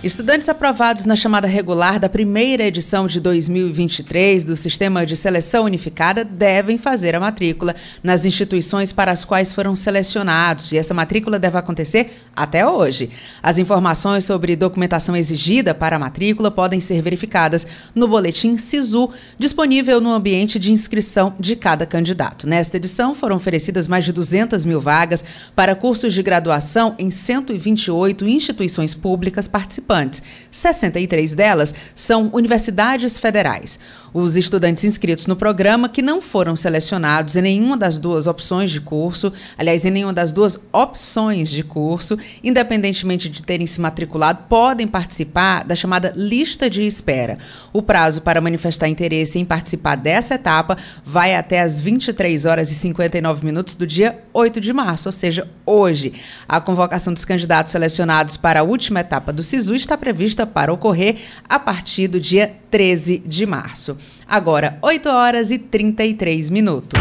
[0.03, 6.25] Estudantes aprovados na chamada regular da primeira edição de 2023 do Sistema de Seleção Unificada
[6.25, 11.55] devem fazer a matrícula nas instituições para as quais foram selecionados, e essa matrícula deve
[11.55, 13.11] acontecer até hoje.
[13.43, 20.01] As informações sobre documentação exigida para a matrícula podem ser verificadas no boletim SISU, disponível
[20.01, 22.47] no ambiente de inscrição de cada candidato.
[22.47, 25.23] Nesta edição foram oferecidas mais de 200 mil vagas
[25.55, 30.23] para cursos de graduação em 128 instituições públicas participantes participantes.
[30.49, 33.79] 63 delas são universidades federais.
[34.13, 38.81] Os estudantes inscritos no programa que não foram selecionados em nenhuma das duas opções de
[38.81, 44.85] curso, aliás, em nenhuma das duas opções de curso, independentemente de terem se matriculado, podem
[44.85, 47.37] participar da chamada lista de espera.
[47.71, 52.75] O prazo para manifestar interesse em participar dessa etapa vai até as 23 horas e
[52.75, 56.13] 59 minutos do dia 8 de março, ou seja, hoje.
[56.49, 61.17] A convocação dos candidatos selecionados para a última etapa do SISU está prevista para ocorrer
[61.47, 63.97] a partir do dia 13 de março.
[64.27, 66.99] Agora, 8 horas e 33 minutos.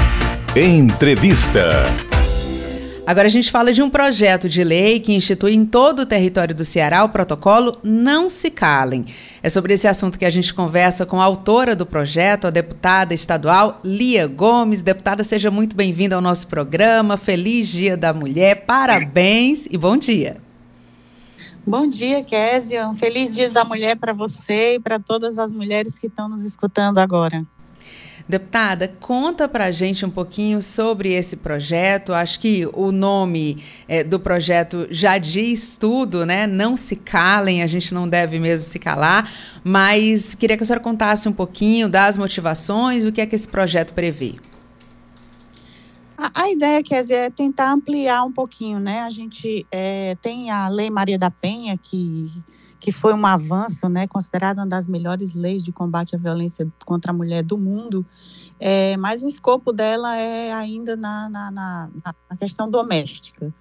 [0.57, 1.83] Entrevista.
[3.11, 6.55] Agora a gente fala de um projeto de lei que institui em todo o território
[6.55, 9.07] do Ceará o protocolo Não Se Calem.
[9.43, 13.13] É sobre esse assunto que a gente conversa com a autora do projeto, a deputada
[13.13, 14.81] estadual Lia Gomes.
[14.83, 17.17] Deputada, seja muito bem-vinda ao nosso programa.
[17.17, 20.50] Feliz Dia da Mulher, parabéns e bom dia.
[21.71, 22.89] Bom dia, Késia.
[22.89, 26.43] Um feliz Dia da Mulher para você e para todas as mulheres que estão nos
[26.43, 27.47] escutando agora.
[28.29, 32.13] Deputada, conta para a gente um pouquinho sobre esse projeto.
[32.13, 36.45] Acho que o nome é, do projeto já diz tudo, né?
[36.45, 40.83] Não se calem, a gente não deve mesmo se calar, mas queria que a senhora
[40.83, 44.35] contasse um pouquinho das motivações, o que é que esse projeto prevê.
[46.35, 49.01] A, ideia, Kézia, é tentar ampliar um pouquinho, né?
[49.01, 52.31] A gente é, tem a Lei Maria da Penha, que,
[52.79, 54.07] que foi um avanço, né?
[54.07, 58.05] Considerada uma das melhores leis de combate à violência contra a mulher do mundo,
[58.59, 61.91] é, mas o escopo dela é ainda na, na, na,
[62.29, 63.55] na questão doméstica.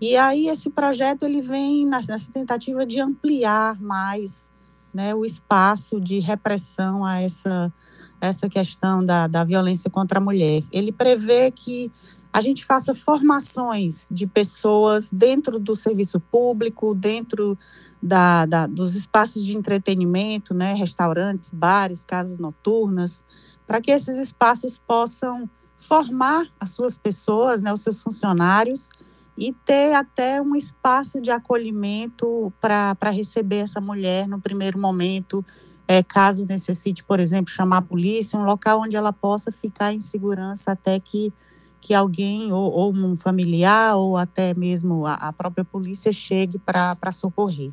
[0.00, 4.50] E aí esse projeto ele vem nessa tentativa de ampliar mais
[4.92, 7.72] né, o espaço de repressão a essa
[8.20, 10.62] essa questão da, da violência contra a mulher.
[10.70, 11.90] Ele prevê que
[12.32, 17.58] a gente faça formações de pessoas dentro do serviço público, dentro
[18.00, 23.24] da, da, dos espaços de entretenimento, né, restaurantes, bares, casas noturnas,
[23.66, 28.90] para que esses espaços possam formar as suas pessoas, né, os seus funcionários,
[29.36, 35.44] e ter até um espaço de acolhimento para receber essa mulher no primeiro momento,
[35.90, 40.00] é, caso necessite, por exemplo, chamar a polícia, um local onde ela possa ficar em
[40.00, 41.32] segurança até que,
[41.80, 47.10] que alguém, ou, ou um familiar, ou até mesmo a, a própria polícia chegue para
[47.10, 47.72] socorrer.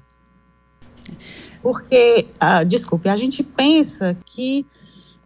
[1.61, 4.65] Porque, ah, desculpe, a gente pensa que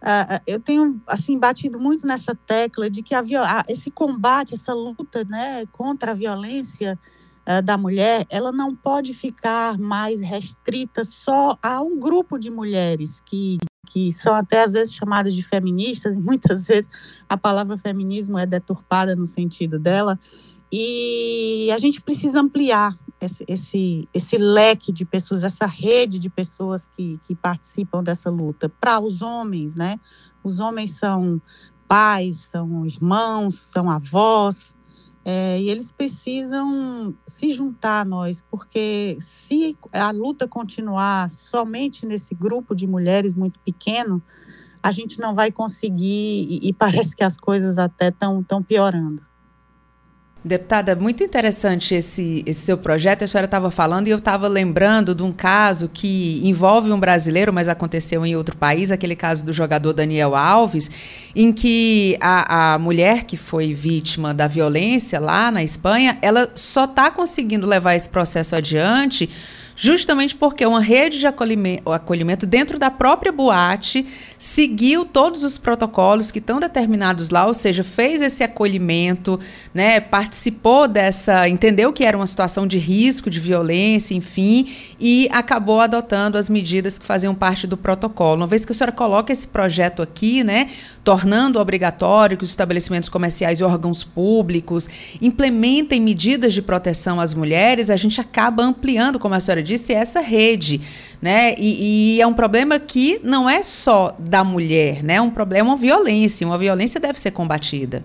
[0.02, 3.22] Uh, eu tenho assim batido muito nessa tecla de que a,
[3.68, 6.98] esse combate, essa luta, né, contra a violência
[7.46, 13.20] uh, da mulher, ela não pode ficar mais restrita só a um grupo de mulheres
[13.20, 16.88] que que são até às vezes chamadas de feministas e muitas vezes
[17.28, 20.18] a palavra feminismo é deturpada no sentido dela
[20.72, 26.86] e a gente precisa ampliar esse, esse, esse leque de pessoas, essa rede de pessoas
[26.86, 28.70] que, que participam dessa luta.
[28.80, 30.00] Para os homens, né?
[30.42, 31.40] Os homens são
[31.86, 34.74] pais, são irmãos, são avós,
[35.24, 42.34] é, e eles precisam se juntar a nós, porque se a luta continuar somente nesse
[42.34, 44.22] grupo de mulheres muito pequeno,
[44.82, 49.22] a gente não vai conseguir, e, e parece que as coisas até estão piorando.
[50.44, 53.22] Deputada, muito interessante esse, esse seu projeto.
[53.22, 57.52] A senhora estava falando e eu estava lembrando de um caso que envolve um brasileiro,
[57.52, 60.90] mas aconteceu em outro país, aquele caso do jogador Daniel Alves,
[61.36, 66.86] em que a, a mulher que foi vítima da violência lá na Espanha, ela só
[66.86, 69.30] está conseguindo levar esse processo adiante
[69.74, 74.06] justamente porque uma rede de acolhimento, acolhimento dentro da própria boate
[74.38, 79.38] seguiu todos os protocolos que estão determinados lá, ou seja, fez esse acolhimento,
[79.72, 85.80] né, participou dessa, entendeu que era uma situação de risco, de violência, enfim, e acabou
[85.80, 88.42] adotando as medidas que faziam parte do protocolo.
[88.42, 90.70] Uma vez que a senhora coloca esse projeto aqui, né,
[91.04, 94.88] tornando obrigatório que os estabelecimentos comerciais e órgãos públicos
[95.20, 100.20] implementem medidas de proteção às mulheres, a gente acaba ampliando, como a senhora disse, essa
[100.20, 100.80] rede,
[101.20, 101.54] né?
[101.56, 105.14] E, e, é um problema que não é só da mulher, né?
[105.14, 106.46] É um problema, uma violência.
[106.46, 108.04] Uma violência deve ser combatida.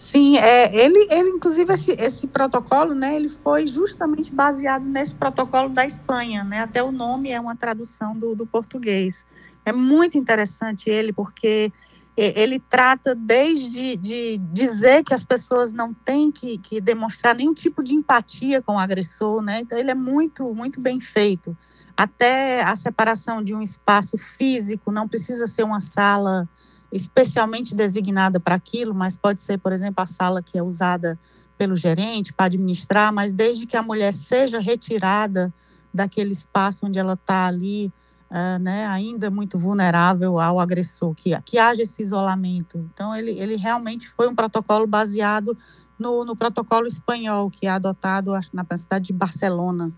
[0.00, 5.68] Sim, é, ele, ele inclusive esse, esse protocolo, né, ele foi justamente baseado nesse protocolo
[5.68, 9.26] da Espanha, né, até o nome é uma tradução do, do português.
[9.62, 11.70] É muito interessante ele, porque
[12.16, 17.82] ele trata desde de dizer que as pessoas não têm que, que, demonstrar nenhum tipo
[17.82, 19.60] de empatia com o agressor, né?
[19.60, 21.56] Então ele é muito, muito bem feito.
[21.96, 26.48] Até a separação de um espaço físico, não precisa ser uma sala
[26.92, 31.18] especialmente designada para aquilo, mas pode ser, por exemplo, a sala que é usada
[31.56, 35.52] pelo gerente para administrar, mas desde que a mulher seja retirada
[35.92, 37.92] daquele espaço onde ela está ali
[38.30, 42.78] uh, né, ainda muito vulnerável ao agressor, que, que haja esse isolamento.
[42.92, 45.56] Então, ele, ele realmente foi um protocolo baseado
[45.98, 49.92] no, no protocolo espanhol, que é adotado na cidade de Barcelona,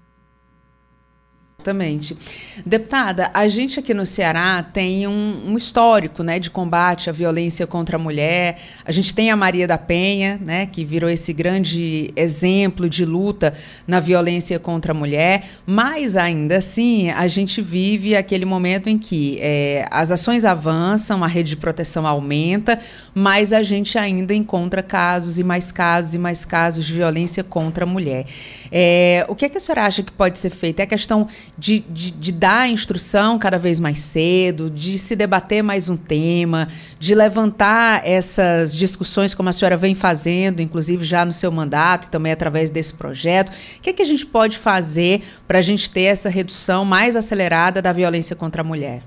[1.62, 2.16] Exatamente.
[2.66, 7.68] Deputada, a gente aqui no Ceará tem um, um, histórico né, de combate à violência
[7.68, 8.58] contra a mulher.
[8.84, 13.54] A gente tem a Maria da Penha, né, que virou esse grande exemplo de luta
[13.86, 19.38] na violência contra a mulher, mas ainda assim a gente vive aquele momento em que
[19.40, 22.80] é, as ações avançam, a rede de proteção aumenta,
[23.14, 27.84] mas a gente ainda encontra casos e mais casos e mais casos de violência contra
[27.84, 28.26] a mulher.
[28.70, 30.80] É, o que, é que a senhora acha que pode ser feito?
[30.80, 35.62] É a questão de, de, de dar instrução cada vez mais cedo, de se debater
[35.62, 41.32] mais um tema, de levantar essas discussões como a senhora vem fazendo, inclusive já no
[41.32, 43.50] seu mandato e também através desse projeto.
[43.50, 47.16] O que, é que a gente pode fazer para a gente ter essa redução mais
[47.16, 49.04] acelerada da violência contra a mulher?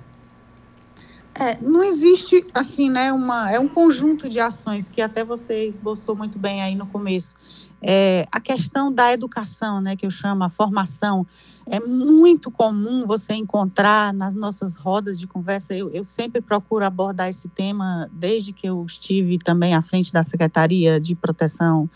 [1.38, 3.12] É, não existe assim, né?
[3.12, 7.36] Uma, é um conjunto de ações que até você esboçou muito bem aí no começo.
[7.88, 11.26] É, a questão da educação, né, que eu chamo a formação,
[11.68, 15.76] é muito comum você encontrar nas nossas rodas de conversa.
[15.76, 20.24] Eu, eu sempre procuro abordar esse tema desde que eu estive também à frente da
[20.24, 21.88] Secretaria de Proteção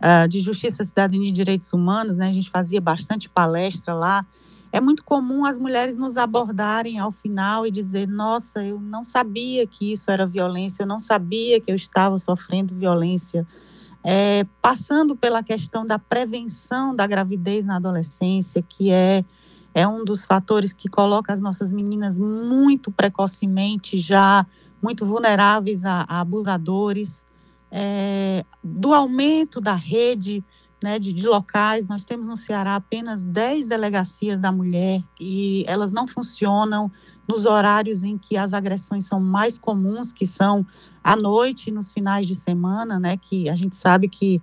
[0.00, 2.16] uh, de Justiça, Cidadania e Direitos Humanos.
[2.16, 4.26] Né, a gente fazia bastante palestra lá
[4.72, 9.64] é muito comum as mulheres nos abordarem ao final e dizer: Nossa, eu não sabia
[9.68, 13.46] que isso era violência, eu não sabia que eu estava sofrendo violência.
[14.06, 19.24] É, passando pela questão da prevenção da gravidez na adolescência, que é,
[19.74, 24.46] é um dos fatores que coloca as nossas meninas muito precocemente já
[24.84, 27.24] muito vulneráveis a, a abusadores,
[27.70, 30.44] é, do aumento da rede
[30.82, 31.88] né, de, de, locais.
[31.88, 36.92] Nós temos no Ceará apenas 10 delegacias da mulher e elas não funcionam
[37.28, 40.66] nos horários em que as agressões são mais comuns, que são
[41.02, 44.42] à noite nos finais de semana, né, que a gente sabe que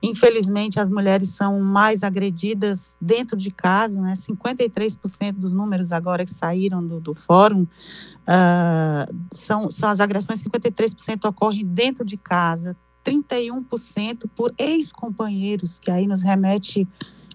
[0.00, 4.12] Infelizmente, as mulheres são mais agredidas dentro de casa, né?
[4.12, 11.28] 53% dos números agora que saíram do, do fórum uh, são, são as agressões, 53%
[11.28, 16.86] ocorrem dentro de casa, 31% por ex-companheiros, que aí nos remete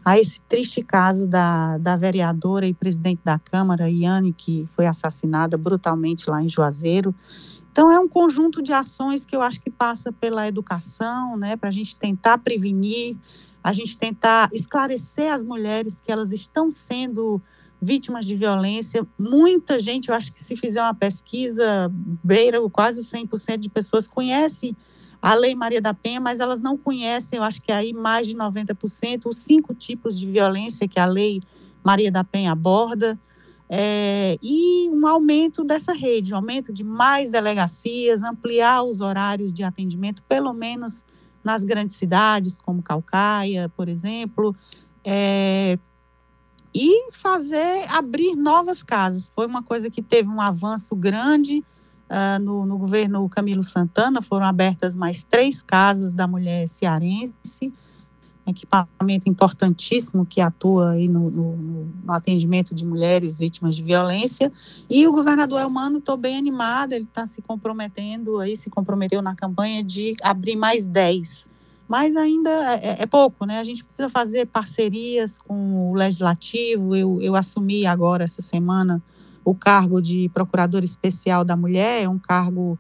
[0.06, 5.58] a esse triste caso da, da vereadora e presidente da Câmara, Iane, que foi assassinada
[5.58, 7.16] brutalmente lá em Juazeiro.
[7.72, 11.70] Então, é um conjunto de ações que eu acho que passa pela educação, né, para
[11.70, 13.16] a gente tentar prevenir,
[13.64, 17.42] a gente tentar esclarecer as mulheres que elas estão sendo
[17.82, 19.08] vítimas de violência.
[19.18, 21.90] Muita gente, eu acho que se fizer uma pesquisa,
[22.24, 24.76] beira quase 100% de pessoas conhece
[25.24, 28.36] a Lei Maria da Penha, mas elas não conhecem, eu acho que aí mais de
[28.36, 31.40] 90%, os cinco tipos de violência que a Lei
[31.82, 33.18] Maria da Penha aborda
[33.70, 39.64] é, e um aumento dessa rede, um aumento de mais delegacias, ampliar os horários de
[39.64, 41.06] atendimento, pelo menos
[41.42, 44.54] nas grandes cidades, como Calcaia, por exemplo,
[45.06, 45.80] é,
[46.76, 49.32] e fazer abrir novas casas.
[49.34, 51.64] Foi uma coisa que teve um avanço grande
[52.10, 57.74] uh, no, no governo Camilo Santana, foram abertas mais três casas da mulher cearense,
[58.46, 61.56] equipamento importantíssimo que atua aí no, no,
[62.04, 64.52] no, atendimento de mulheres vítimas de violência.
[64.90, 69.36] E o governador Elmano, estou bem animada, ele está se comprometendo, aí se comprometeu na
[69.36, 71.50] campanha de abrir mais 10.
[71.88, 73.60] Mas ainda é, é, é, pouco, né?
[73.60, 76.96] A gente precisa fazer parcerias com o legislativo.
[76.96, 79.02] Eu, eu assumi agora, essa semana,
[79.44, 82.78] o cargo de procurador especial da mulher, é um cargo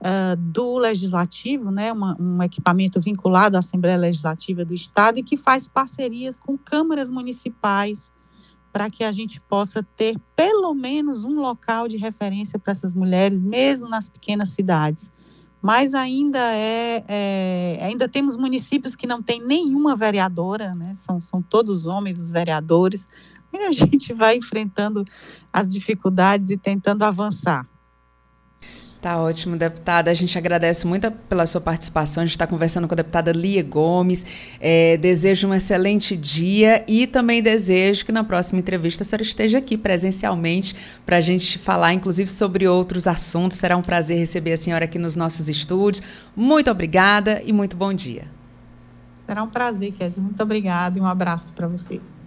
[0.00, 5.36] uh, do Legislativo, né, uma, um equipamento vinculado à Assembleia Legislativa do Estado e que
[5.36, 8.12] faz parcerias com câmaras municipais
[8.72, 13.40] para que a gente possa ter pelo menos um local de referência para essas mulheres,
[13.40, 15.12] mesmo nas pequenas cidades.
[15.62, 20.92] Mas ainda é, é, ainda temos municípios que não tem nenhuma vereadora, né?
[20.94, 23.08] São, são todos homens os vereadores.
[23.52, 25.04] E a gente vai enfrentando
[25.54, 27.64] as dificuldades e tentando avançar.
[29.00, 30.10] Tá ótimo, deputada.
[30.10, 32.22] A gente agradece muito pela sua participação.
[32.22, 34.26] A gente está conversando com a deputada Lia Gomes.
[34.58, 39.58] É, desejo um excelente dia e também desejo que na próxima entrevista a senhora esteja
[39.58, 40.74] aqui presencialmente
[41.06, 43.58] para a gente falar, inclusive, sobre outros assuntos.
[43.58, 46.04] Será um prazer receber a senhora aqui nos nossos estúdios.
[46.34, 48.24] Muito obrigada e muito bom dia.
[49.26, 50.22] Será um prazer, Kézia.
[50.22, 52.23] Muito obrigada e um abraço para vocês.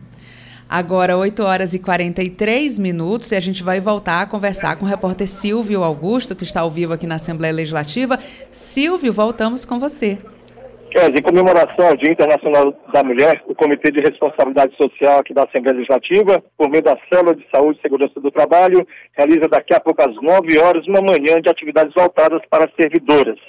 [0.69, 4.87] Agora, 8 horas e 43 minutos, e a gente vai voltar a conversar com o
[4.87, 8.19] repórter Silvio Augusto, que está ao vivo aqui na Assembleia Legislativa.
[8.51, 10.17] Silvio, voltamos com você.
[10.91, 15.43] Kézia, em comemoração ao Dia Internacional da Mulher, o Comitê de Responsabilidade Social aqui da
[15.43, 19.79] Assembleia Legislativa, por meio da Célula de Saúde e Segurança do Trabalho, realiza daqui a
[19.79, 23.39] pouco às 9 horas uma manhã de atividades voltadas para servidoras.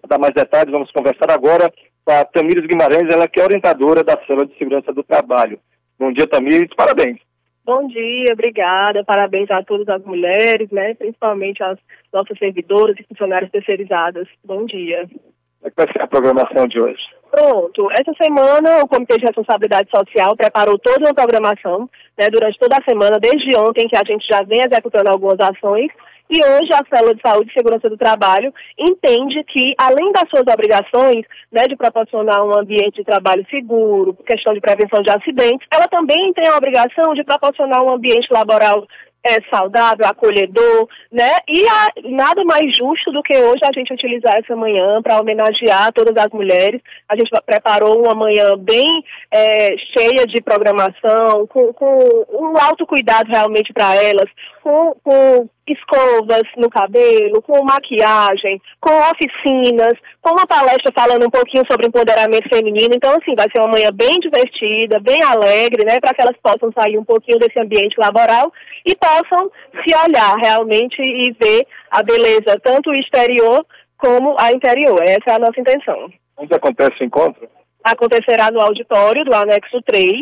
[0.00, 1.72] Para dar mais detalhes, vamos conversar agora
[2.04, 5.58] com a Tamires Guimarães, ela que é orientadora da Célula de Segurança do Trabalho.
[5.98, 7.18] Bom dia, Tamires, parabéns.
[7.64, 9.04] Bom dia, obrigada.
[9.04, 10.94] Parabéns a todas as mulheres, né?
[10.94, 11.78] principalmente as
[12.12, 14.26] nossas servidoras e funcionárias terceirizadas.
[14.42, 15.06] Bom dia.
[15.06, 17.02] Como é que vai ser a programação de hoje?
[17.30, 17.90] Pronto.
[17.90, 22.84] Essa semana, o Comitê de Responsabilidade Social preparou toda uma programação né, durante toda a
[22.84, 25.90] semana, desde ontem, que a gente já vem executando algumas ações
[26.30, 30.46] e hoje a Célula de Saúde e Segurança do Trabalho entende que, além das suas
[30.46, 35.88] obrigações né, de proporcionar um ambiente de trabalho seguro, questão de prevenção de acidentes, ela
[35.88, 38.86] também tem a obrigação de proporcionar um ambiente laboral
[39.24, 41.38] é, saudável, acolhedor, né?
[41.48, 46.16] E nada mais justo do que hoje a gente utilizar essa manhã para homenagear todas
[46.16, 46.80] as mulheres.
[47.08, 53.28] A gente preparou uma manhã bem é, cheia de programação, com, com um alto cuidado
[53.28, 54.30] realmente para elas,
[54.62, 61.64] com, com escovas no cabelo, com maquiagem, com oficinas, com uma palestra falando um pouquinho
[61.70, 62.94] sobre empoderamento feminino.
[62.94, 66.70] Então, assim, vai ser uma manhã bem divertida, bem alegre, né, para que elas possam
[66.72, 68.52] sair um pouquinho desse ambiente laboral
[68.84, 69.50] e possam
[69.84, 73.64] se olhar realmente e ver a beleza, tanto exterior
[73.96, 75.02] como a interior.
[75.02, 76.10] Essa é a nossa intenção.
[76.36, 77.48] Onde acontece o encontro?
[77.82, 80.12] Acontecerá no auditório do anexo 3,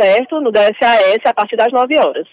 [0.00, 0.40] certo?
[0.40, 2.26] No DSAS, a partir das 9 horas.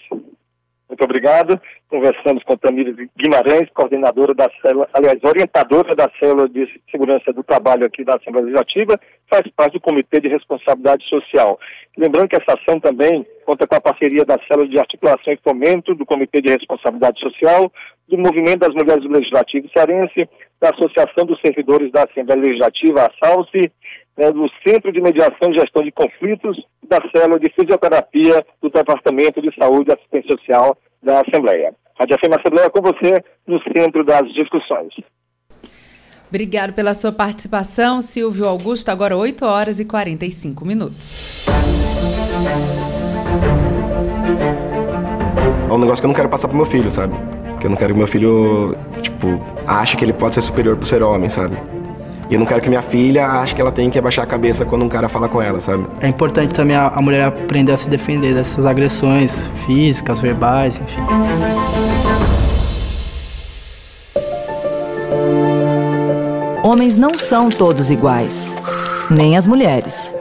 [0.88, 1.60] Muito obrigado.
[1.88, 7.84] Conversamos com Tamires Guimarães, coordenadora da célula, aliás, orientadora da célula de segurança do trabalho
[7.84, 11.60] aqui da Assembleia Legislativa, faz parte do Comitê de Responsabilidade Social.
[11.96, 15.94] Lembrando que essa ação também conta com a parceria da Célula de Articulação e Fomento,
[15.94, 17.70] do Comitê de Responsabilidade Social,
[18.08, 20.28] do Movimento das Mulheres do Legislativo Cearense,
[20.60, 23.70] da Associação dos Servidores da Assembleia Legislativa, a SALSE,
[24.18, 29.40] né, do Centro de Mediação e Gestão de Conflitos, da Célula de Fisioterapia do Departamento
[29.40, 31.72] de Saúde e Assistência Social da Assembleia.
[31.98, 34.92] Rádio FM Assembleia com você no centro das discussões.
[36.28, 38.90] Obrigado pela sua participação, Silvio Augusto.
[38.90, 41.46] Agora 8 horas e 45 minutos.
[45.68, 47.14] É um negócio que eu não quero passar pro meu filho, sabe?
[47.60, 50.86] Que eu não quero que meu filho, tipo, ache que ele pode ser superior por
[50.86, 51.56] ser homem, sabe?
[52.30, 54.64] E eu não quero que minha filha ache que ela tem que abaixar a cabeça
[54.66, 55.86] quando um cara fala com ela, sabe?
[56.00, 61.00] É importante também a, a mulher aprender a se defender dessas agressões físicas, verbais, enfim.
[66.62, 68.54] Homens não são todos iguais,
[69.10, 70.14] nem as mulheres.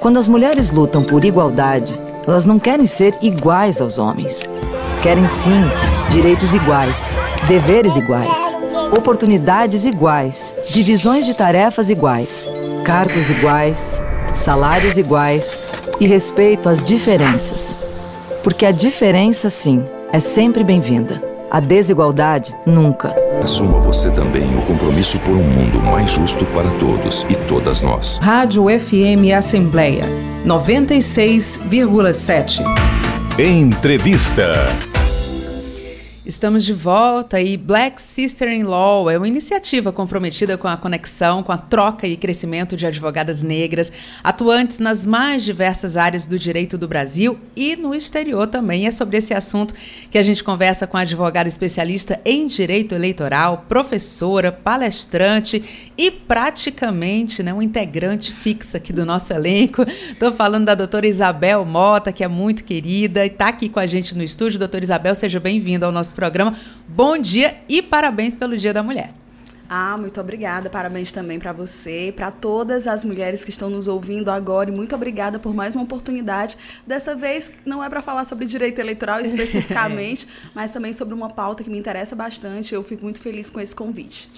[0.00, 4.40] Quando as mulheres lutam por igualdade, elas não querem ser iguais aos homens.
[5.04, 5.62] Querem sim
[6.10, 7.16] direitos iguais,
[7.46, 8.58] deveres iguais,
[8.96, 12.48] oportunidades iguais, divisões de tarefas iguais,
[12.84, 14.00] cargos iguais,
[14.32, 15.66] salários iguais
[16.00, 17.76] e respeito às diferenças.
[18.42, 21.22] Porque a diferença, sim, é sempre bem-vinda.
[21.50, 23.14] A desigualdade, nunca.
[23.42, 28.18] Assuma você também o compromisso por um mundo mais justo para todos e todas nós.
[28.22, 30.04] Rádio FM Assembleia
[30.44, 32.60] 96,7.
[33.38, 34.93] Entrevista.
[36.26, 41.42] Estamos de volta e Black Sister in Law é uma iniciativa comprometida com a conexão,
[41.42, 46.78] com a troca e crescimento de advogadas negras, atuantes nas mais diversas áreas do direito
[46.78, 48.86] do Brasil e no exterior também.
[48.86, 49.74] É sobre esse assunto
[50.10, 57.42] que a gente conversa com a advogada especialista em direito eleitoral, professora, palestrante e praticamente
[57.42, 59.82] né, um integrante fixa aqui do nosso elenco.
[59.82, 63.86] Estou falando da doutora Isabel Mota, que é muito querida e está aqui com a
[63.86, 64.58] gente no estúdio.
[64.58, 66.58] Doutora Isabel, seja bem-vinda ao nosso programa.
[66.88, 69.10] Bom dia e parabéns pelo Dia da Mulher.
[69.68, 70.68] Ah, muito obrigada.
[70.68, 74.70] Parabéns também para você, para todas as mulheres que estão nos ouvindo agora.
[74.70, 76.56] E muito obrigada por mais uma oportunidade.
[76.86, 81.64] Dessa vez não é para falar sobre direito eleitoral especificamente, mas também sobre uma pauta
[81.64, 82.74] que me interessa bastante.
[82.74, 84.28] Eu fico muito feliz com esse convite.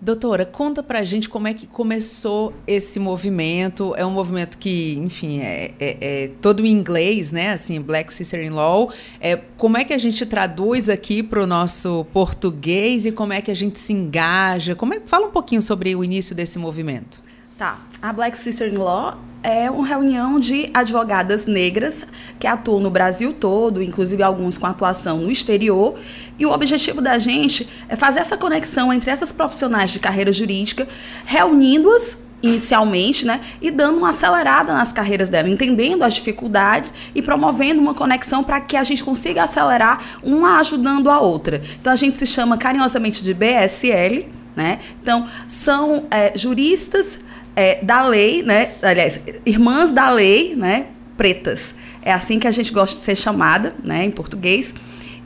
[0.00, 3.94] Doutora, conta pra gente como é que começou esse movimento.
[3.96, 7.50] É um movimento que, enfim, é, é, é todo em inglês, né?
[7.50, 8.92] Assim, Black Sister in Law.
[9.20, 13.42] É, como é que a gente traduz aqui para o nosso português e como é
[13.42, 14.76] que a gente se engaja?
[14.76, 17.27] Como é, fala um pouquinho sobre o início desse movimento.
[17.58, 17.80] Tá.
[18.00, 22.06] A Black Sister in Law é uma reunião de advogadas negras
[22.38, 25.98] que atuam no Brasil todo, inclusive alguns com atuação no exterior.
[26.38, 30.86] E o objetivo da gente é fazer essa conexão entre essas profissionais de carreira jurídica,
[31.24, 37.80] reunindo-as inicialmente, né, e dando uma acelerada nas carreiras dela, entendendo as dificuldades e promovendo
[37.80, 41.60] uma conexão para que a gente consiga acelerar uma ajudando a outra.
[41.80, 44.28] Então a gente se chama carinhosamente de BSL,
[44.58, 44.80] né?
[45.00, 47.18] Então são é, juristas
[47.58, 48.70] é, da lei, né?
[48.80, 50.86] Aliás, irmãs da lei, né?
[51.16, 51.74] Pretas.
[52.00, 54.04] É assim que a gente gosta de ser chamada, né?
[54.04, 54.72] Em português.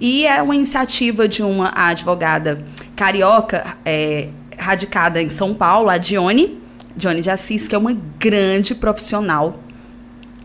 [0.01, 2.65] E é uma iniciativa de uma advogada
[2.97, 4.29] carioca é,
[4.59, 6.59] radicada em São Paulo, a Dione,
[6.97, 9.62] Dione de Assis, que é uma grande profissional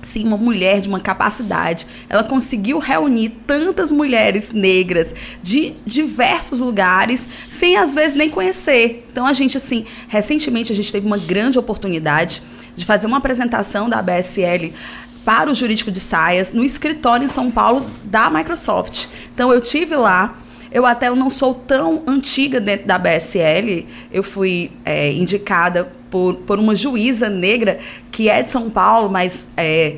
[0.02, 1.88] sim, uma mulher de uma capacidade.
[2.10, 9.06] Ela conseguiu reunir tantas mulheres negras de diversos lugares, sem às vezes nem conhecer.
[9.12, 12.42] Então a gente assim, recentemente a gente teve uma grande oportunidade
[12.76, 14.74] de fazer uma apresentação da BSL
[15.26, 19.08] para o jurídico de saias no escritório em São Paulo da Microsoft.
[19.34, 20.38] Então eu tive lá
[20.78, 23.88] eu até não sou tão antiga dentro da BSL.
[24.12, 27.80] Eu fui é, indicada por, por uma juíza negra
[28.12, 29.96] que é de São Paulo, mas é,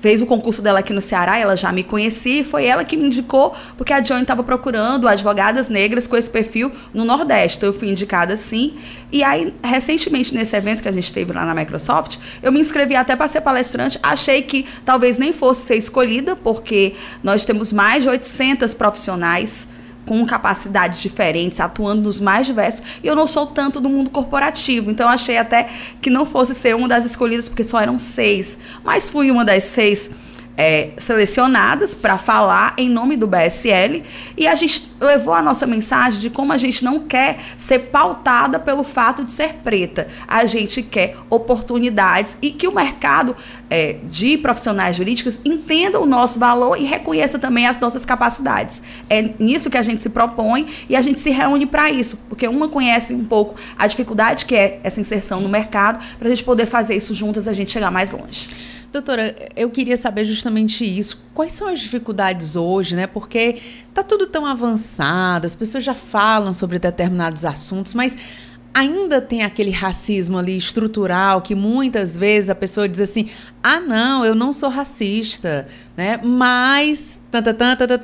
[0.00, 2.96] fez o concurso dela aqui no Ceará, ela já me conhecia, e foi ela que
[2.96, 7.58] me indicou, porque a Johnny estava procurando advogadas negras com esse perfil no Nordeste.
[7.58, 8.74] Então eu fui indicada sim.
[9.12, 12.96] E aí, recentemente, nesse evento que a gente teve lá na Microsoft, eu me inscrevi
[12.96, 13.96] até para ser palestrante.
[14.02, 19.68] Achei que talvez nem fosse ser escolhida, porque nós temos mais de 800 profissionais
[20.06, 24.90] com capacidades diferentes, atuando nos mais diversos, e eu não sou tanto do mundo corporativo,
[24.90, 25.68] então achei até
[26.00, 29.64] que não fosse ser uma das escolhidas, porque só eram seis, mas fui uma das
[29.64, 30.08] seis
[30.56, 34.02] é, selecionadas para falar em nome do BSL
[34.36, 38.58] e a gente levou a nossa mensagem de como a gente não quer ser pautada
[38.58, 40.08] pelo fato de ser preta.
[40.26, 43.36] A gente quer oportunidades e que o mercado
[43.68, 48.80] é, de profissionais jurídicos entenda o nosso valor e reconheça também as nossas capacidades.
[49.10, 52.48] É nisso que a gente se propõe e a gente se reúne para isso, porque
[52.48, 56.44] uma conhece um pouco a dificuldade que é essa inserção no mercado, para a gente
[56.44, 58.48] poder fazer isso juntas, a gente chegar mais longe.
[58.96, 61.22] Doutora, eu queria saber justamente isso.
[61.34, 63.06] Quais são as dificuldades hoje, né?
[63.06, 63.60] Porque
[63.92, 68.16] tá tudo tão avançado, as pessoas já falam sobre determinados assuntos, mas
[68.72, 73.30] ainda tem aquele racismo ali estrutural que muitas vezes a pessoa diz assim:
[73.62, 75.66] "Ah, não, eu não sou racista",
[75.96, 76.18] né?
[76.22, 77.18] Mas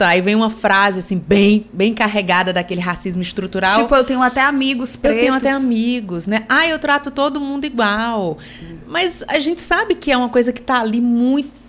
[0.07, 3.83] aí vem uma frase assim bem bem carregada daquele racismo estrutural.
[3.83, 5.19] Tipo, eu tenho até amigos pretos.
[5.19, 6.45] Eu tenho até amigos, né?
[6.49, 8.39] Ah, eu trato todo mundo igual.
[8.87, 11.63] Mas a gente sabe que é uma coisa que está ali muito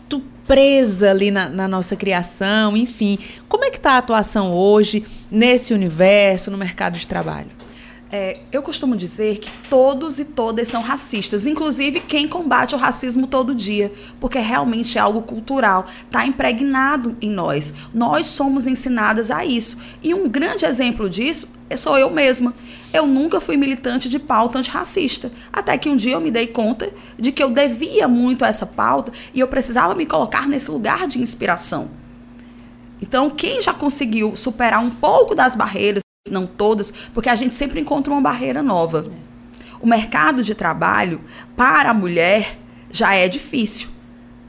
[0.47, 3.17] presa ali na, na, nossa criação, enfim.
[3.47, 7.62] Como é que está a atuação hoje nesse universo, no mercado de trabalho?
[8.15, 13.25] É, eu costumo dizer que todos e todas são racistas, inclusive quem combate o racismo
[13.25, 17.73] todo dia, porque realmente é algo cultural, está impregnado em nós.
[17.91, 19.79] Nós somos ensinadas a isso.
[20.03, 22.53] E um grande exemplo disso sou eu mesma.
[22.93, 26.93] Eu nunca fui militante de pauta antirracista, até que um dia eu me dei conta
[27.17, 31.07] de que eu devia muito a essa pauta e eu precisava me colocar nesse lugar
[31.07, 31.89] de inspiração.
[33.01, 37.81] Então, quem já conseguiu superar um pouco das barreiras não todas, porque a gente sempre
[37.81, 39.11] encontra uma barreira nova.
[39.81, 41.19] O mercado de trabalho
[41.53, 42.57] para a mulher
[42.89, 43.89] já é difícil.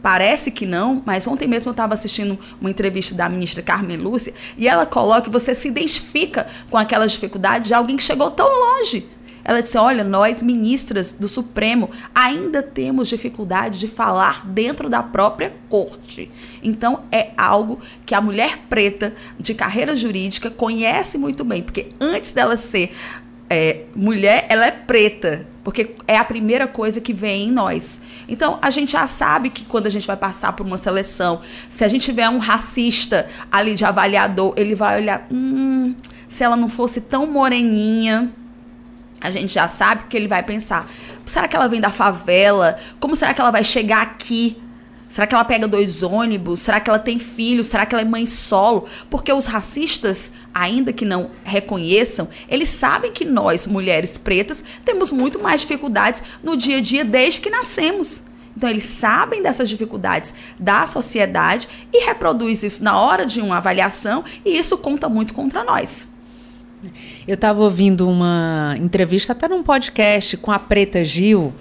[0.01, 4.33] Parece que não, mas ontem mesmo eu estava assistindo uma entrevista da ministra Carmen Lúcia
[4.57, 8.47] e ela coloca que você se identifica com aquelas dificuldades de alguém que chegou tão
[8.47, 9.09] longe.
[9.45, 15.53] Ela disse: Olha, nós, ministras do Supremo, ainda temos dificuldade de falar dentro da própria
[15.69, 16.31] corte.
[16.63, 22.33] Então, é algo que a mulher preta de carreira jurídica conhece muito bem, porque antes
[22.33, 22.95] dela ser
[23.49, 28.01] é, mulher, ela é preta, porque é a primeira coisa que vem em nós.
[28.29, 31.85] Então, a gente já sabe que quando a gente vai passar por uma seleção, se
[31.85, 35.95] a gente tiver um racista ali de avaliador, ele vai olhar, hum,
[36.29, 38.33] se ela não fosse tão moreninha,
[39.21, 40.91] a gente já sabe que ele vai pensar:
[41.25, 42.77] será que ela vem da favela?
[43.01, 44.63] Como será que ela vai chegar aqui?
[45.09, 46.59] Será que ela pega dois ônibus?
[46.59, 47.69] Será que ela tem filhos?
[47.69, 48.85] Será que ela é mãe solo?
[49.09, 55.39] Porque os racistas, ainda que não reconheçam, eles sabem que nós, mulheres pretas, temos muito
[55.39, 58.25] mais dificuldades no dia a dia desde que nascemos.
[58.57, 64.25] Então, eles sabem dessas dificuldades da sociedade e reproduz isso na hora de uma avaliação,
[64.45, 66.09] e isso conta muito contra nós.
[67.27, 71.53] Eu estava ouvindo uma entrevista até num podcast com a Preta Gil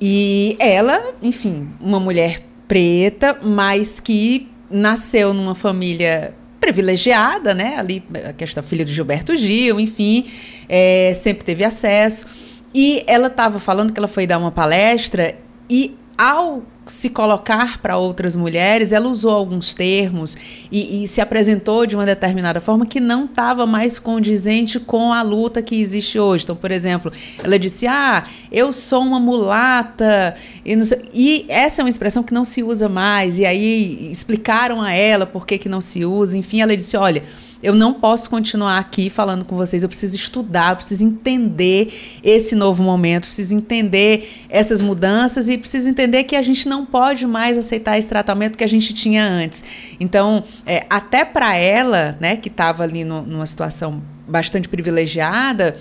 [0.00, 7.76] e ela, enfim, uma mulher preta, mas que nasceu numa família privilegiada, né?
[7.76, 10.26] Ali, a questão filha do Gilberto Gil, enfim,
[10.68, 12.26] é, sempre teve acesso.
[12.74, 15.36] E ela estava falando que ela foi dar uma palestra
[15.68, 20.36] e ao se colocar para outras mulheres, ela usou alguns termos
[20.70, 25.22] e, e, se apresentou de uma determinada forma que não estava mais condizente com a
[25.22, 26.44] luta que existe hoje.
[26.44, 27.10] Então, por exemplo,
[27.42, 30.36] ela disse: Ah, eu sou uma mulata.
[30.64, 30.76] E,
[31.14, 33.38] e essa é uma expressão que não se usa mais.
[33.38, 36.36] E aí explicaram a ela por que, que não se usa.
[36.36, 37.22] Enfim, ela disse: Olha
[37.64, 42.54] eu não posso continuar aqui falando com vocês, eu preciso estudar, eu preciso entender esse
[42.54, 47.56] novo momento, preciso entender essas mudanças e preciso entender que a gente não pode mais
[47.56, 49.64] aceitar esse tratamento que a gente tinha antes.
[49.98, 55.78] Então, é, até para ela, né, que estava ali no, numa situação bastante privilegiada,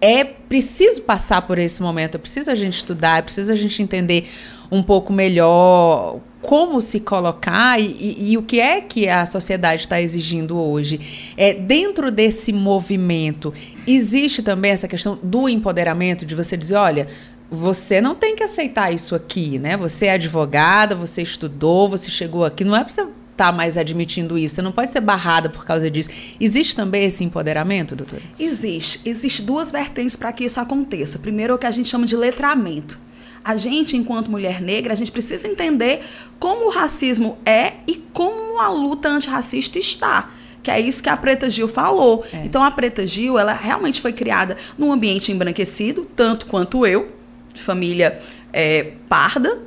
[0.00, 3.82] é preciso passar por esse momento, é preciso a gente estudar, é preciso a gente
[3.82, 4.30] entender
[4.70, 9.82] um pouco melhor como se colocar e, e, e, o que é que a sociedade
[9.82, 11.32] está exigindo hoje.
[11.36, 13.54] É, dentro desse movimento,
[13.86, 17.06] existe também essa questão do empoderamento, de você dizer, olha,
[17.50, 19.76] você não tem que aceitar isso aqui, né?
[19.76, 23.78] Você é advogada, você estudou, você chegou aqui, não é para você estar tá mais
[23.78, 26.10] admitindo isso, você não pode ser barrada por causa disso.
[26.40, 28.22] Existe também esse empoderamento, doutora?
[28.38, 29.00] Existe.
[29.04, 31.20] Existe duas vertentes para que isso aconteça.
[31.20, 32.98] Primeiro, o que a gente chama de letramento
[33.44, 36.00] a gente, enquanto mulher negra, a gente precisa entender
[36.38, 40.30] como o racismo é e como a luta antirracista está
[40.62, 42.24] que é isso que a Preta Gil falou.
[42.32, 42.44] É.
[42.44, 47.10] Então a Preta Gil, ela realmente foi criada num ambiente embranquecido, tanto quanto eu,
[47.52, 48.20] de família
[48.52, 49.60] é, parda,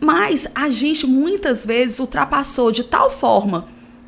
[0.00, 3.66] mas a gente muitas vezes ultrapassou de tal forma,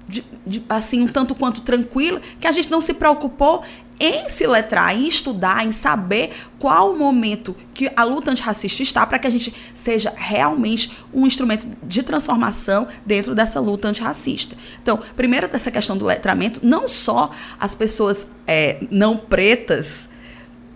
[0.08, 3.62] de, de, assim, um tanto quanto tranquila, que a gente não se preocupou
[4.01, 9.07] em se letrar, em estudar, em saber qual o momento que a luta antirracista está
[9.07, 14.57] para que a gente seja realmente um instrumento de transformação dentro dessa luta antirracista.
[14.82, 20.09] Então, primeiro dessa questão do letramento, não só as pessoas é, não pretas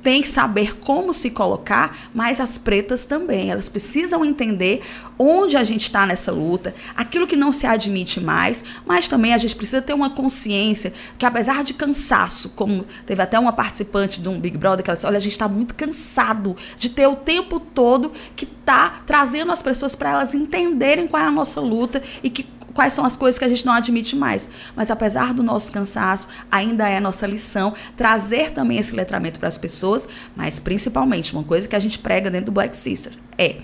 [0.04, 3.50] têm que saber como se colocar, mas as pretas também.
[3.50, 4.82] Elas precisam entender
[5.18, 9.38] onde a gente está nessa luta, aquilo que não se admite mais, mas também a
[9.38, 14.28] gente precisa ter uma consciência que, apesar de cansaço, como teve até uma participante de
[14.28, 17.16] um Big Brother que ela disse: olha, a gente está muito cansado de ter o
[17.16, 22.02] tempo todo que tá trazendo as pessoas para elas entenderem qual é a nossa luta
[22.22, 22.42] e que
[22.74, 24.50] quais são as coisas que a gente não admite mais.
[24.76, 29.56] Mas apesar do nosso cansaço, ainda é nossa lição trazer também esse letramento para as
[29.56, 30.06] pessoas,
[30.36, 33.56] mas principalmente uma coisa que a gente prega dentro do Black Sister é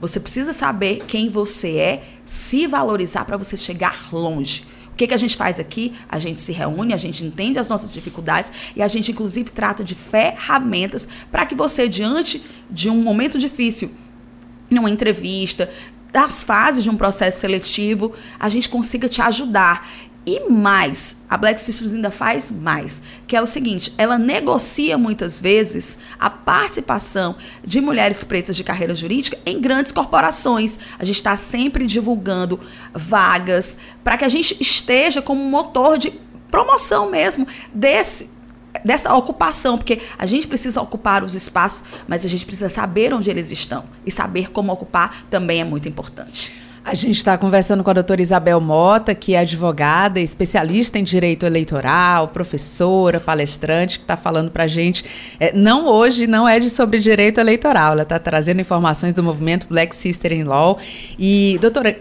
[0.00, 4.64] você precisa saber quem você é, se valorizar para você chegar longe.
[4.92, 5.92] O que, que a gente faz aqui?
[6.08, 9.82] A gente se reúne, a gente entende as nossas dificuldades e a gente, inclusive, trata
[9.84, 13.92] de ferramentas para que você, diante de um momento difícil,
[14.70, 15.70] numa entrevista,
[16.12, 19.88] das fases de um processo seletivo, a gente consiga te ajudar.
[20.26, 25.40] E mais, a Black Sisters ainda faz mais, que é o seguinte: ela negocia muitas
[25.40, 30.78] vezes a participação de mulheres pretas de carreira jurídica em grandes corporações.
[30.98, 32.60] A gente está sempre divulgando
[32.92, 36.12] vagas para que a gente esteja como motor de
[36.50, 38.28] promoção mesmo desse
[38.84, 43.30] dessa ocupação, porque a gente precisa ocupar os espaços, mas a gente precisa saber onde
[43.30, 46.52] eles estão e saber como ocupar também é muito importante.
[46.88, 51.44] A gente está conversando com a doutora Isabel Mota, que é advogada, especialista em direito
[51.44, 55.04] eleitoral, professora, palestrante, que está falando para a gente.
[55.38, 59.66] É, não hoje, não é de sobre direito eleitoral, ela está trazendo informações do movimento
[59.68, 60.78] Black Sister in Law.
[61.18, 61.94] E, doutora,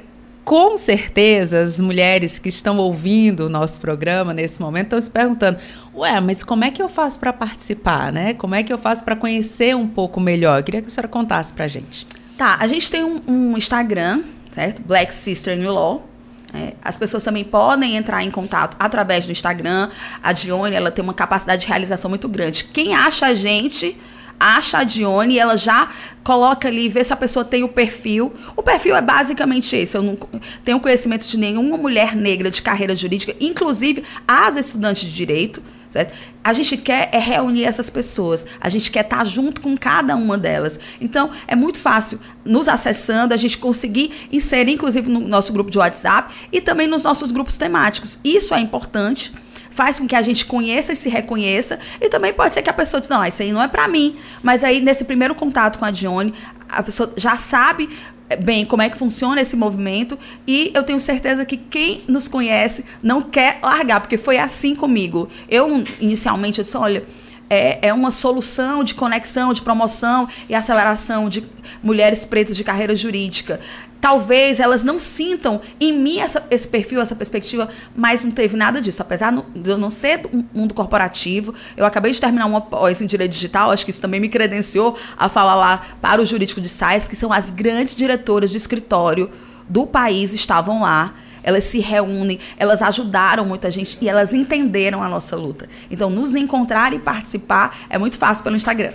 [0.48, 5.60] com certeza as mulheres que estão ouvindo o nosso programa nesse momento estão se perguntando:
[5.94, 8.34] ué, mas como é que eu faço para participar, né?
[8.34, 10.62] Como é que eu faço para conhecer um pouco melhor?
[10.62, 12.08] Eu queria que a senhora contasse para gente.
[12.38, 14.82] Tá, a gente tem um, um Instagram, certo?
[14.82, 16.08] Black Sister in Law.
[16.54, 19.90] É, as pessoas também podem entrar em contato através do Instagram.
[20.24, 22.64] A Dione, ela tem uma capacidade de realização muito grande.
[22.64, 23.98] Quem acha a gente
[24.40, 25.90] acha a Dione ela já
[26.24, 28.34] coloca ali, vê se a pessoa tem o perfil.
[28.56, 29.96] O perfil é basicamente esse.
[29.96, 30.18] Eu não
[30.64, 35.62] tenho conhecimento de nenhuma mulher negra de carreira jurídica, inclusive as estudantes de direito.
[35.90, 36.14] Certo?
[36.44, 40.38] A gente quer é reunir essas pessoas, a gente quer estar junto com cada uma
[40.38, 40.78] delas.
[41.00, 45.78] Então, é muito fácil, nos acessando, a gente conseguir inserir, inclusive, no nosso grupo de
[45.78, 48.20] WhatsApp e também nos nossos grupos temáticos.
[48.22, 49.32] Isso é importante
[49.78, 51.78] faz com que a gente conheça e se reconheça.
[52.02, 54.18] E também pode ser que a pessoa diz, não, isso aí não é para mim.
[54.42, 56.34] Mas aí, nesse primeiro contato com a Dione,
[56.68, 57.88] a pessoa já sabe
[58.28, 60.18] eh, bem como é que funciona esse movimento
[60.48, 65.30] e eu tenho certeza que quem nos conhece não quer largar, porque foi assim comigo.
[65.48, 67.06] Eu, inicialmente, eu disse, olha
[67.50, 71.44] é, é uma solução de conexão, de promoção e aceleração de
[71.82, 73.60] mulheres pretas de carreira jurídica.
[74.00, 78.80] Talvez elas não sintam em mim essa, esse perfil, essa perspectiva, mas não teve nada
[78.80, 79.02] disso.
[79.02, 83.08] Apesar de eu não ser um mundo corporativo, eu acabei de terminar uma pós em
[83.08, 86.70] direito digital, acho que isso também me credenciou a falar lá para o jurídico de
[86.70, 89.32] SAIS, que são as grandes diretoras de escritório
[89.68, 91.14] do país, estavam lá
[91.44, 95.68] elas se reúnem, elas ajudaram muita gente e elas entenderam a nossa luta.
[95.90, 98.94] Então, nos encontrar e participar é muito fácil pelo Instagram.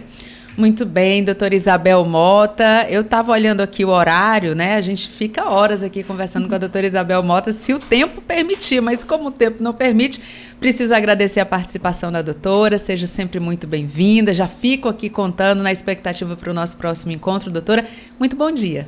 [0.54, 2.86] Muito bem, doutora Isabel Mota.
[2.90, 4.76] Eu estava olhando aqui o horário, né?
[4.76, 8.82] A gente fica horas aqui conversando com a doutora Isabel Mota, se o tempo permitir,
[8.82, 10.20] mas como o tempo não permite,
[10.60, 12.76] preciso agradecer a participação da doutora.
[12.76, 14.34] Seja sempre muito bem-vinda.
[14.34, 17.86] Já fico aqui contando na expectativa para o nosso próximo encontro, doutora.
[18.18, 18.86] Muito bom dia.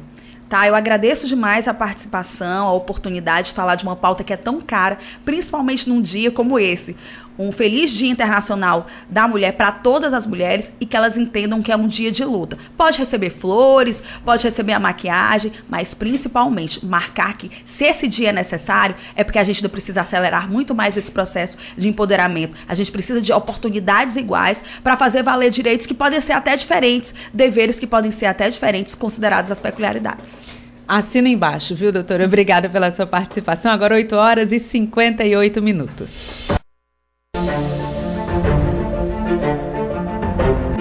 [0.54, 4.36] Tá, eu agradeço demais a participação, a oportunidade de falar de uma pauta que é
[4.36, 6.94] tão cara, principalmente num dia como esse,
[7.38, 11.72] um feliz Dia Internacional da Mulher para todas as mulheres e que elas entendam que
[11.72, 12.56] é um dia de luta.
[12.76, 18.32] Pode receber flores, pode receber a maquiagem, mas principalmente marcar que se esse dia é
[18.32, 22.54] necessário, é porque a gente não precisa acelerar muito mais esse processo de empoderamento.
[22.68, 27.14] A gente precisa de oportunidades iguais para fazer valer direitos que podem ser até diferentes,
[27.32, 30.42] deveres que podem ser até diferentes, considerados as peculiaridades.
[30.86, 32.26] Assina embaixo, viu, doutora?
[32.26, 33.72] Obrigada pela sua participação.
[33.72, 36.12] Agora 8 horas e 58 minutos.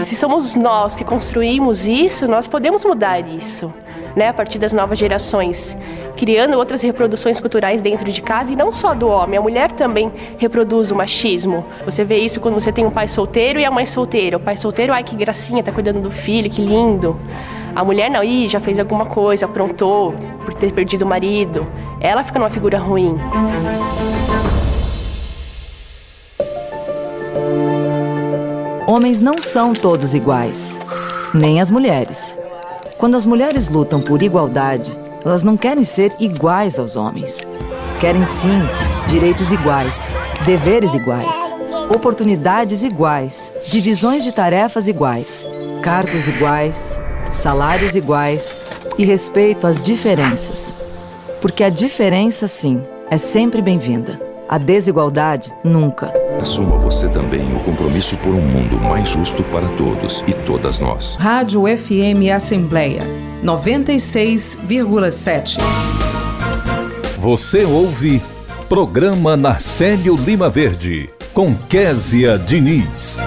[0.05, 3.73] Se somos nós que construímos isso, nós podemos mudar isso.
[4.15, 5.75] Né, a partir das novas gerações,
[6.15, 10.11] criando outras reproduções culturais dentro de casa e não só do homem, a mulher também
[10.37, 11.65] reproduz o machismo.
[11.83, 14.37] Você vê isso quando você tem um pai solteiro e a mãe solteira.
[14.37, 17.19] O pai solteiro, ai que gracinha, tá cuidando do filho, que lindo.
[17.75, 20.13] A mulher não, ih, já fez alguma coisa, aprontou
[20.45, 21.65] por ter perdido o marido.
[21.99, 23.17] Ela fica numa figura ruim.
[28.93, 30.77] Homens não são todos iguais,
[31.33, 32.37] nem as mulheres.
[32.95, 37.39] Quando as mulheres lutam por igualdade, elas não querem ser iguais aos homens.
[37.99, 38.59] Querem sim
[39.07, 40.13] direitos iguais,
[40.45, 41.55] deveres iguais.
[41.89, 45.43] Oportunidades iguais, divisões de tarefas iguais,
[45.81, 48.63] cargos iguais, salários iguais
[48.95, 50.75] e respeito às diferenças.
[51.41, 54.22] Porque a diferença, sim, é sempre bem-vinda.
[54.47, 56.11] A desigualdade, nunca.
[56.39, 61.15] Assuma você também o compromisso por um mundo mais justo para todos e todas nós.
[61.15, 63.01] Rádio FM Assembleia
[63.43, 65.57] 96,7.
[67.17, 68.21] Você ouve
[68.67, 73.21] Programa Narcélio Lima Verde, com Késia Diniz.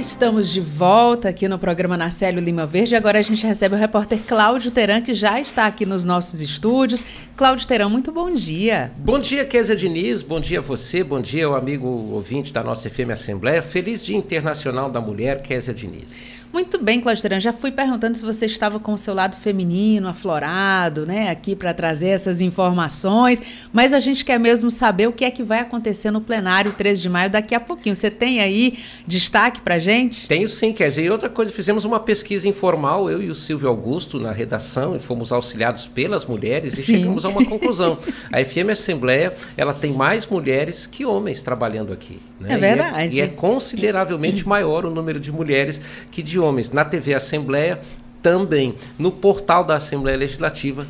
[0.00, 2.96] Estamos de volta aqui no programa Narcélio Lima Verde.
[2.96, 7.04] Agora a gente recebe o repórter Cláudio Teran, que já está aqui nos nossos estúdios.
[7.36, 8.90] Cláudio Teran, muito bom dia.
[8.96, 10.22] Bom dia, Késia Diniz.
[10.22, 11.04] Bom dia a você.
[11.04, 13.60] Bom dia ao amigo ouvinte da nossa FM Assembleia.
[13.60, 16.14] Feliz Dia Internacional da Mulher, Késia Diniz.
[16.52, 17.38] Muito bem, Cláudio Teran.
[17.38, 21.72] Já fui perguntando se você estava com o seu lado feminino, aflorado, né, aqui para
[21.72, 23.40] trazer essas informações,
[23.72, 27.02] mas a gente quer mesmo saber o que é que vai acontecer no plenário 13
[27.02, 27.94] de maio daqui a pouquinho.
[27.94, 30.26] Você tem aí destaque para gente?
[30.26, 31.04] Tenho sim, Kézia.
[31.04, 34.98] E outra coisa, fizemos uma pesquisa informal, eu e o Silvio Augusto, na redação, e
[34.98, 36.96] fomos auxiliados pelas mulheres e sim.
[36.96, 37.96] chegamos a uma conclusão.
[38.32, 42.20] a FM Assembleia, ela tem mais mulheres que homens trabalhando aqui.
[42.40, 42.54] Né?
[42.54, 43.16] É verdade.
[43.16, 45.80] E é, e é consideravelmente maior o número de mulheres
[46.10, 46.70] que de homens.
[46.70, 47.80] Na TV Assembleia,
[48.22, 48.72] também.
[48.98, 50.86] No portal da Assembleia Legislativa,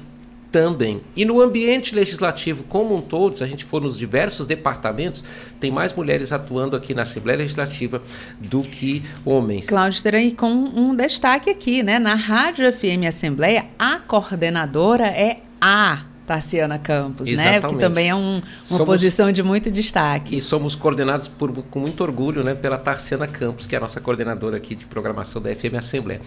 [0.51, 1.01] também.
[1.17, 5.23] E no ambiente legislativo como um todo, se a gente for nos diversos departamentos,
[5.59, 8.03] tem mais mulheres atuando aqui na Assembleia Legislativa
[8.39, 9.67] do que homens.
[9.67, 11.99] Cláudio Teran, com um destaque aqui, né?
[11.99, 17.63] Na Rádio FM Assembleia, a coordenadora é a Tarciana Campos, Exatamente.
[17.65, 17.73] né?
[17.73, 20.37] Que também é um, uma somos, posição de muito destaque.
[20.37, 24.01] E somos coordenados por, com muito orgulho né, pela Tarciana Campos, que é a nossa
[24.01, 26.21] coordenadora aqui de programação da FM Assembleia.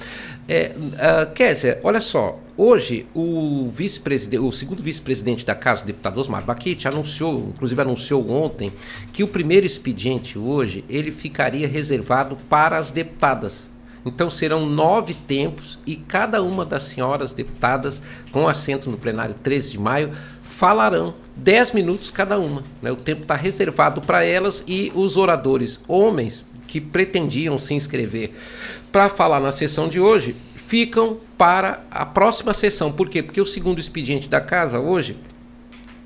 [0.46, 6.18] É, uh, Kézia, olha só, hoje o vice-presidente, o segundo vice-presidente da Casa, o deputado
[6.20, 8.74] Osmar Baquete, anunciou, inclusive anunciou ontem,
[9.14, 13.72] que o primeiro expediente hoje ele ficaria reservado para as deputadas.
[14.06, 18.02] Então serão nove tempos e cada uma das senhoras deputadas
[18.32, 22.64] com assento no plenário 13 de maio falarão dez minutos cada uma.
[22.82, 22.92] Né?
[22.92, 28.34] O tempo está reservado para elas e os oradores homens que pretendiam se inscrever
[28.92, 32.92] para falar na sessão de hoje ficam para a próxima sessão.
[32.92, 33.22] Por quê?
[33.22, 35.18] Porque o segundo expediente da casa hoje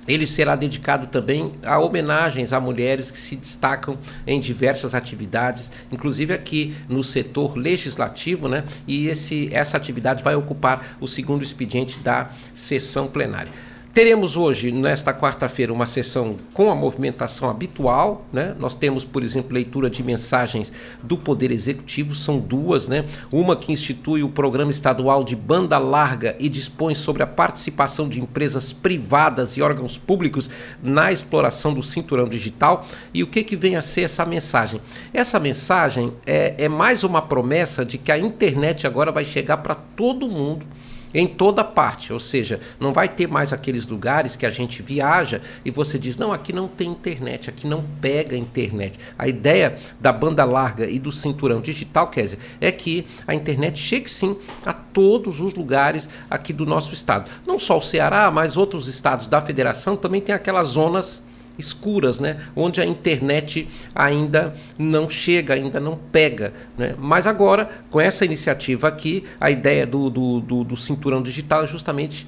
[0.08, 6.34] ele será dedicado também a homenagens a mulheres que se destacam em diversas atividades, inclusive
[6.34, 8.64] aqui no setor legislativo, né?
[8.88, 13.52] E esse, essa atividade vai ocupar o segundo expediente da sessão plenária.
[13.98, 18.28] Teremos hoje, nesta quarta-feira, uma sessão com a movimentação habitual.
[18.32, 18.56] Né?
[18.60, 20.72] Nós temos, por exemplo, leitura de mensagens
[21.02, 23.06] do Poder Executivo, são duas, né?
[23.32, 28.22] Uma que institui o Programa Estadual de Banda Larga e dispõe sobre a participação de
[28.22, 30.48] empresas privadas e órgãos públicos
[30.84, 32.86] na exploração do cinturão digital.
[33.12, 34.80] E o que, que vem a ser essa mensagem?
[35.12, 39.74] Essa mensagem é, é mais uma promessa de que a internet agora vai chegar para
[39.74, 40.68] todo mundo
[41.14, 45.42] em toda parte, ou seja, não vai ter mais aqueles lugares que a gente viaja
[45.64, 49.00] e você diz: não, aqui não tem internet, aqui não pega internet.
[49.18, 54.10] A ideia da banda larga e do cinturão digital, Kézia, é que a internet chegue
[54.10, 57.30] sim a todos os lugares aqui do nosso estado.
[57.46, 61.22] Não só o Ceará, mas outros estados da federação também tem aquelas zonas
[61.58, 62.38] escuras, né?
[62.56, 66.54] onde a internet ainda não chega, ainda não pega.
[66.78, 66.96] Né?
[66.98, 71.68] Mas agora, com essa iniciativa aqui, a ideia do, do, do, do cinturão digital é
[71.68, 72.28] justamente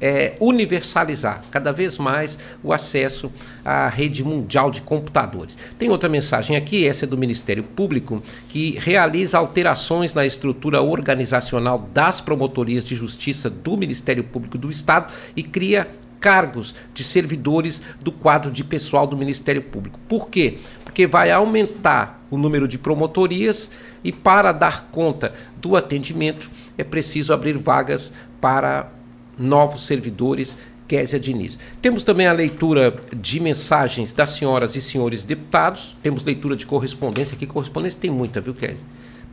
[0.00, 3.32] é, universalizar cada vez mais o acesso
[3.64, 5.56] à rede mundial de computadores.
[5.78, 11.88] Tem outra mensagem aqui, essa é do Ministério Público, que realiza alterações na estrutura organizacional
[11.92, 15.88] das promotorias de justiça do Ministério Público do Estado e cria
[16.24, 20.00] cargos de servidores do quadro de pessoal do Ministério Público.
[20.08, 20.56] Por quê?
[20.82, 23.70] Porque vai aumentar o número de promotorias
[24.02, 28.10] e para dar conta do atendimento é preciso abrir vagas
[28.40, 28.90] para
[29.38, 30.56] novos servidores
[30.88, 31.58] Késia Diniz.
[31.82, 37.34] Temos também a leitura de mensagens das senhoras e senhores deputados, temos leitura de correspondência,
[37.34, 38.80] aqui correspondência tem muita, viu, Késia?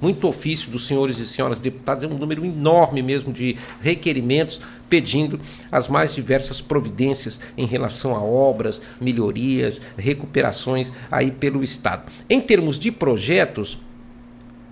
[0.01, 5.39] Muito ofício dos senhores e senhoras deputados, é um número enorme mesmo de requerimentos pedindo
[5.71, 12.11] as mais diversas providências em relação a obras, melhorias, recuperações aí pelo Estado.
[12.29, 13.79] Em termos de projetos,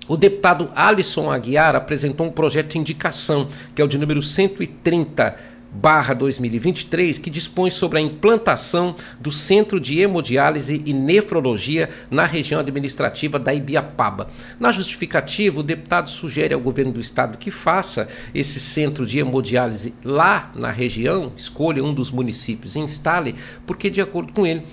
[0.10, 5.59] o deputado Alisson Aguiar apresentou um projeto de indicação, que é o de número 130
[5.72, 12.60] barra 2023, que dispõe sobre a implantação do Centro de Hemodiálise e Nefrologia na região
[12.60, 14.28] administrativa da Ibiapaba.
[14.60, 19.94] Na justificativa, o deputado sugere ao governo do estado que faça esse centro de hemodiálise
[20.04, 24.64] lá na região, escolha um dos municípios e instale, porque, de acordo com ele,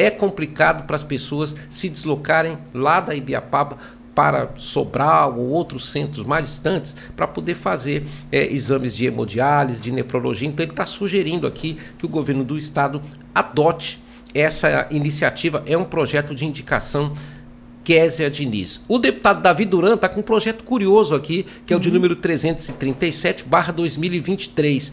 [0.00, 3.78] É complicado para as pessoas se deslocarem lá da Ibiapaba
[4.18, 9.92] para Sobral ou outros centros mais distantes para poder fazer é, exames de hemodiálise, de
[9.92, 10.48] nefrologia.
[10.48, 13.00] Então ele está sugerindo aqui que o governo do estado
[13.32, 14.02] adote
[14.34, 15.62] essa iniciativa.
[15.66, 17.14] É um projeto de indicação
[17.84, 18.80] Késia Diniz.
[18.88, 21.94] O deputado Davi Duran está com um projeto curioso aqui, que é o de uhum.
[21.94, 24.92] número 337-2023.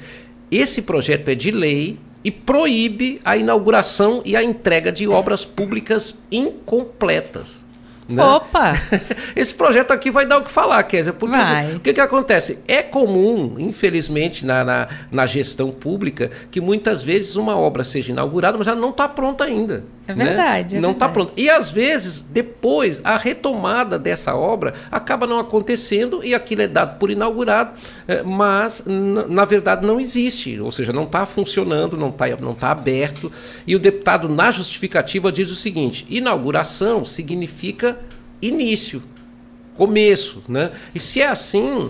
[0.52, 6.16] Esse projeto é de lei e proíbe a inauguração e a entrega de obras públicas
[6.32, 7.65] incompletas.
[8.08, 8.24] Né?
[8.24, 8.74] Opa!
[9.36, 11.12] Esse projeto aqui vai dar o que falar, Kézia.
[11.12, 11.74] Porque vai.
[11.76, 12.60] o que, que acontece?
[12.68, 18.58] É comum, infelizmente, na, na, na, gestão pública, que muitas vezes uma obra seja inaugurada,
[18.58, 19.84] mas ela não está pronta ainda.
[20.08, 20.74] É verdade.
[20.74, 20.78] Né?
[20.78, 21.34] É não está pronta.
[21.36, 27.00] E às vezes, depois, a retomada dessa obra acaba não acontecendo e aquilo é dado
[27.00, 27.74] por inaugurado,
[28.08, 32.70] eh, mas na verdade não existe, ou seja, não está funcionando, não está não tá
[32.70, 33.32] aberto.
[33.66, 37.95] E o deputado, na justificativa, diz o seguinte: inauguração significa
[38.42, 39.02] início,
[39.76, 40.44] começo.
[40.48, 40.72] Né?
[40.94, 41.90] E se é assim,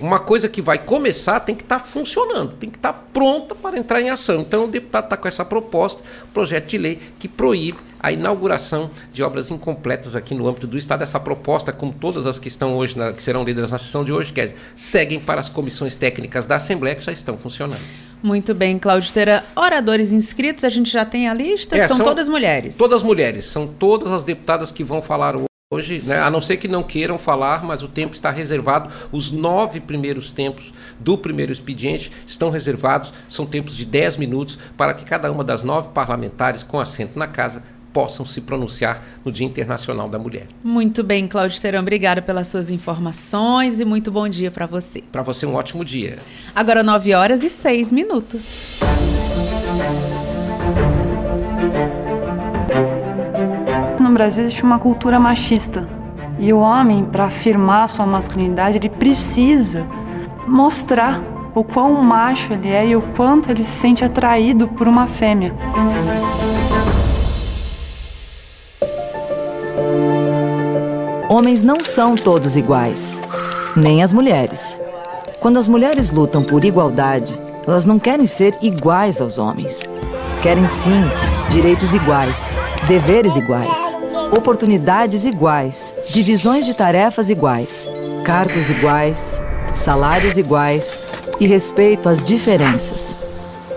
[0.00, 3.54] uma coisa que vai começar tem que estar tá funcionando, tem que estar tá pronta
[3.54, 4.40] para entrar em ação.
[4.40, 6.02] Então o deputado está com essa proposta,
[6.32, 11.02] projeto de lei que proíbe a inauguração de obras incompletas aqui no âmbito do Estado.
[11.02, 14.12] Essa proposta, como todas as que estão hoje, na, que serão lidas na sessão de
[14.12, 17.82] hoje, quer dizer, seguem para as comissões técnicas da Assembleia que já estão funcionando.
[18.22, 19.44] Muito bem, Cláudio Teira.
[19.54, 21.76] Oradores inscritos, a gente já tem a lista?
[21.76, 22.76] É, são, são todas mulheres?
[22.76, 26.56] Todas mulheres, são todas as deputadas que vão falar hoje Hoje, né, a não ser
[26.56, 28.90] que não queiram falar, mas o tempo está reservado.
[29.12, 33.12] Os nove primeiros tempos do primeiro expediente estão reservados.
[33.28, 37.26] São tempos de dez minutos para que cada uma das nove parlamentares com assento na
[37.26, 37.62] casa
[37.92, 40.46] possam se pronunciar no Dia Internacional da Mulher.
[40.64, 45.02] Muito bem, Cláudio Terão, obrigada pelas suas informações e muito bom dia para você.
[45.12, 46.18] Para você um ótimo dia.
[46.54, 48.78] Agora nove horas e seis minutos.
[54.08, 55.86] No Brasil existe uma cultura machista.
[56.38, 59.86] E o homem, para afirmar sua masculinidade, ele precisa
[60.46, 61.20] mostrar
[61.54, 65.52] o quão macho ele é e o quanto ele se sente atraído por uma fêmea.
[71.28, 73.20] Homens não são todos iguais,
[73.76, 74.80] nem as mulheres.
[75.40, 79.82] Quando as mulheres lutam por igualdade, elas não querem ser iguais aos homens.
[80.42, 81.02] Querem sim
[81.50, 82.56] direitos iguais,
[82.88, 83.96] deveres iguais,
[84.34, 87.86] oportunidades iguais, divisões de tarefas iguais,
[88.24, 89.42] cargos iguais,
[89.74, 91.04] salários iguais
[91.38, 93.18] e respeito às diferenças.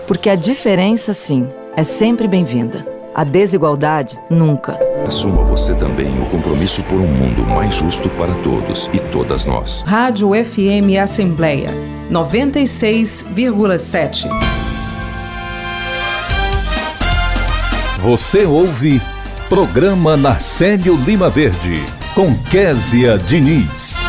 [0.06, 1.46] Porque a diferença, sim,
[1.76, 2.86] é sempre bem-vinda.
[3.14, 4.78] A desigualdade, nunca.
[5.06, 9.84] Assuma você também o compromisso por um mundo mais justo para todos e todas nós.
[9.86, 11.68] Rádio FM Assembleia
[12.10, 14.61] 96,7.
[18.02, 19.00] Você ouve
[19.48, 21.80] Programa Narcélio Lima Verde,
[22.16, 24.01] com Késia Diniz.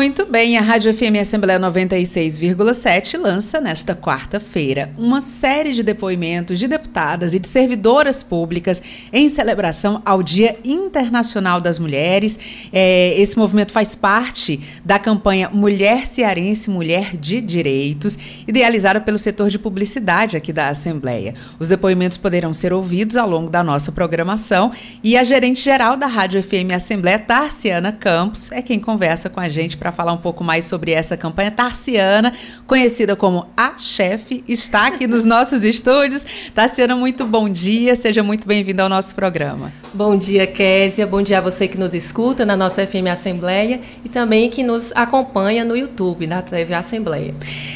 [0.00, 6.66] Muito bem, a Rádio FM Assembleia 96,7 lança nesta quarta-feira uma série de depoimentos de
[6.66, 8.82] deputadas e de servidoras públicas
[9.12, 12.38] em celebração ao Dia Internacional das Mulheres.
[12.72, 18.16] É, esse movimento faz parte da campanha Mulher Cearense, Mulher de Direitos,
[18.48, 21.34] idealizada pelo setor de publicidade aqui da Assembleia.
[21.58, 24.72] Os depoimentos poderão ser ouvidos ao longo da nossa programação
[25.04, 29.48] e a gerente geral da Rádio FM Assembleia, Tarciana Campos, é quem conversa com a
[29.50, 31.50] gente para falar um pouco mais sobre essa campanha.
[31.50, 32.32] Tarciana,
[32.66, 36.24] conhecida como a chefe, está aqui nos nossos estúdios.
[36.54, 39.72] Tarciana, muito bom dia, seja muito bem-vinda ao nosso programa.
[39.92, 41.04] Bom dia, Késia.
[41.04, 44.92] Bom dia a você que nos escuta na nossa FM Assembleia e também que nos
[44.94, 47.34] acompanha no YouTube, na TV Assembleia.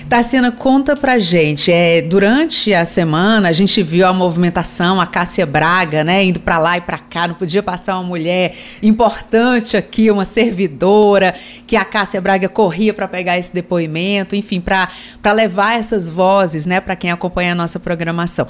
[0.08, 1.72] Tarciana, conta pra gente.
[1.72, 6.58] É, durante a semana, a gente viu a movimentação, a Cássia Braga, né, indo para
[6.58, 7.26] lá e para cá.
[7.26, 11.34] Não podia passar uma mulher importante aqui, uma servidora,
[11.66, 16.80] que a Cássia Braga corria para pegar esse depoimento, enfim, para levar essas vozes, né,
[16.80, 18.46] para quem acompanha a nossa programação.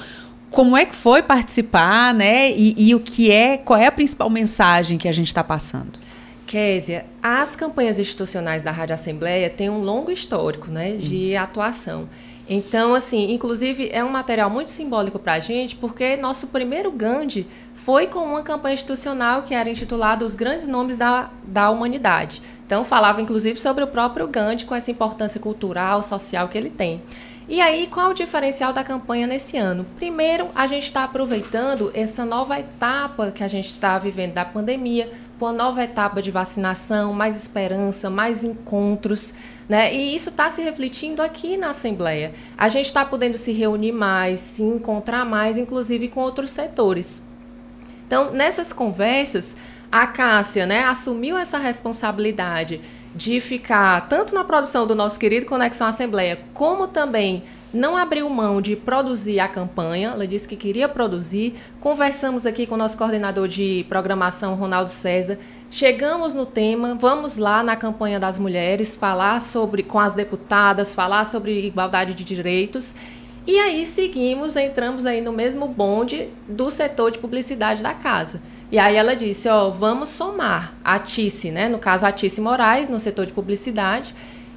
[0.50, 2.50] Como é que foi participar, né?
[2.52, 5.98] E, e o que é, qual é a principal mensagem que a gente está passando?
[6.46, 12.08] Késia, as campanhas institucionais da Rádio Assembleia têm um longo histórico né, de atuação.
[12.48, 17.46] Então, assim, inclusive é um material muito simbólico para a gente, porque nosso primeiro Gandhi
[17.74, 22.42] foi com uma campanha institucional que era intitulada Os Grandes Nomes da, da Humanidade.
[22.66, 27.02] Então, falava inclusive sobre o próprio Gandhi, com essa importância cultural, social que ele tem.
[27.46, 29.84] E aí, qual o diferencial da campanha nesse ano?
[29.96, 35.10] Primeiro, a gente está aproveitando essa nova etapa que a gente está vivendo da pandemia,
[35.38, 39.34] uma nova etapa de vacinação, mais esperança, mais encontros,
[39.68, 39.94] né?
[39.94, 42.32] E isso está se refletindo aqui na Assembleia.
[42.56, 47.20] A gente está podendo se reunir mais, se encontrar mais, inclusive com outros setores.
[48.06, 49.54] Então, nessas conversas,
[49.92, 52.80] a Cássia né, assumiu essa responsabilidade
[53.14, 57.44] de ficar tanto na produção do nosso querido Conexão Assembleia, como também
[57.74, 61.54] não abriu mão de produzir a campanha, ela disse que queria produzir.
[61.80, 65.38] Conversamos aqui com o nosso coordenador de programação, Ronaldo César.
[65.68, 71.24] Chegamos no tema, vamos lá na campanha das mulheres, falar sobre com as deputadas, falar
[71.24, 72.94] sobre igualdade de direitos.
[73.46, 78.40] E aí seguimos, entramos aí no mesmo bonde do setor de publicidade da casa.
[78.74, 81.68] E aí ela disse, ó, vamos somar a Tice, né?
[81.68, 84.12] No caso a Tice Moraes, no setor de publicidade,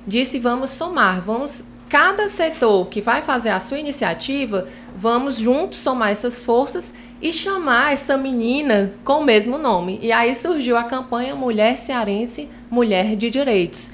[0.07, 4.65] disse vamos somar, vamos cada setor que vai fazer a sua iniciativa,
[4.95, 9.99] vamos juntos somar essas forças e chamar essa menina com o mesmo nome.
[10.01, 13.91] E aí surgiu a campanha Mulher Cearense, Mulher de Direitos.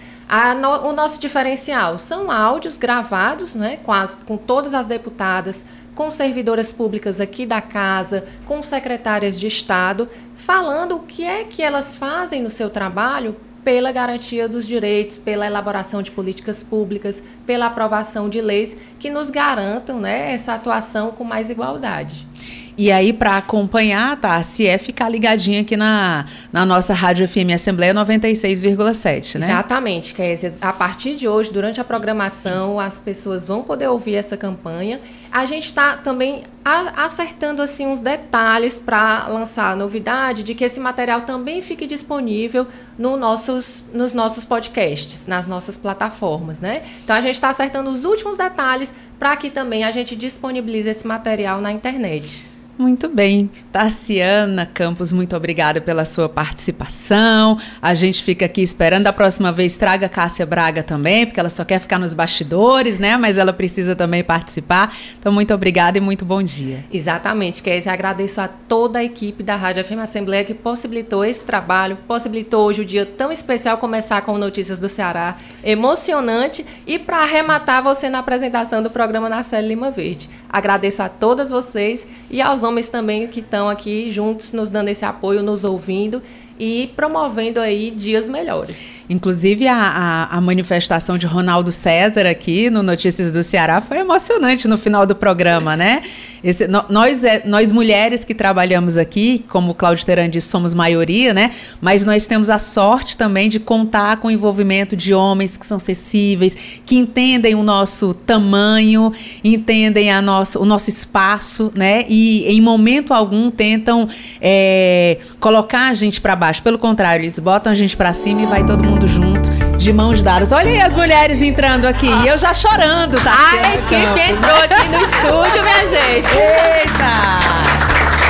[0.62, 5.66] No, o nosso diferencial são áudios gravados né, com, as, com todas as deputadas,
[5.96, 11.62] com servidoras públicas aqui da casa, com secretárias de Estado, falando o que é que
[11.62, 17.68] elas fazem no seu trabalho pela garantia dos direitos, pela elaboração de políticas públicas, pela
[17.68, 22.28] aprovação de leis que nos garantam né, essa atuação com mais igualdade.
[22.76, 24.42] E aí, para acompanhar, tá?
[24.42, 29.46] Se é ficar ligadinho aqui na, na nossa Rádio FM Assembleia 96,7, né?
[29.46, 30.56] Exatamente, Kézia.
[30.60, 35.00] A partir de hoje, durante a programação, as pessoas vão poder ouvir essa campanha.
[35.32, 40.80] A gente está também acertando assim uns detalhes para lançar a novidade de que esse
[40.80, 42.66] material também fique disponível
[42.98, 46.84] no nossos, nos nossos podcasts, nas nossas plataformas, né?
[47.04, 51.06] Então a gente está acertando os últimos detalhes para que também a gente disponibilize esse
[51.06, 52.44] material na internet.
[52.78, 53.52] Muito bem.
[53.72, 57.60] Tarciana Campos, muito obrigada pela sua participação.
[57.80, 59.04] A gente fica aqui esperando.
[59.04, 63.16] Da próxima vez traga Cássia Braga também, porque ela só quer ficar nos bastidores, né?
[63.16, 64.96] Mas ela precisa também participar.
[65.20, 66.84] Então, muito obrigada e muito bom dia.
[66.92, 67.94] Exatamente, Kézia.
[67.94, 72.82] Agradeço a toda a equipe da Rádio FM Assembleia que possibilitou esse trabalho, possibilitou hoje
[72.82, 75.36] o dia tão especial começar com Notícias do Ceará.
[75.64, 76.66] Emocionante.
[76.88, 80.30] E para arrematar você na apresentação do programa na Série Lima Verde.
[80.50, 85.06] Agradeço a todas vocês e aos homens também que estão aqui juntos nos dando esse
[85.06, 86.22] apoio, nos ouvindo
[86.64, 89.00] e promovendo aí dias melhores.
[89.10, 94.66] Inclusive a, a, a, manifestação de Ronaldo César aqui no Notícias do Ceará foi emocionante
[94.66, 96.04] no final do programa, né?
[96.44, 101.34] Esse, no, nós, é, nós mulheres que trabalhamos aqui, como Cláudio Teran disse, somos maioria,
[101.34, 101.52] né?
[101.80, 105.78] Mas nós temos a sorte também de contar com o envolvimento de homens que são
[105.78, 106.56] acessíveis,
[106.86, 112.04] que entendem o nosso tamanho, entendem a nossa, o nosso espaço, né?
[112.10, 114.10] E em momento algum tentam
[114.42, 116.53] é, colocar a gente para baixo.
[116.60, 120.22] Pelo contrário, eles botam a gente para cima e vai todo mundo junto, de mãos
[120.22, 120.52] dadas.
[120.52, 122.08] Olha aí as mulheres entrando aqui.
[122.08, 123.36] E eu já chorando, tá?
[123.52, 126.32] A equipe entrou aqui no estúdio, minha gente.
[126.34, 127.74] Eita!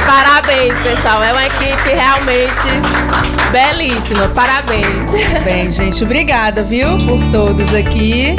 [0.05, 1.23] Parabéns, pessoal.
[1.23, 2.67] É uma equipe realmente
[3.51, 4.27] belíssima.
[4.29, 5.11] Parabéns.
[5.43, 8.35] Bem, gente, obrigada, viu, por todos aqui.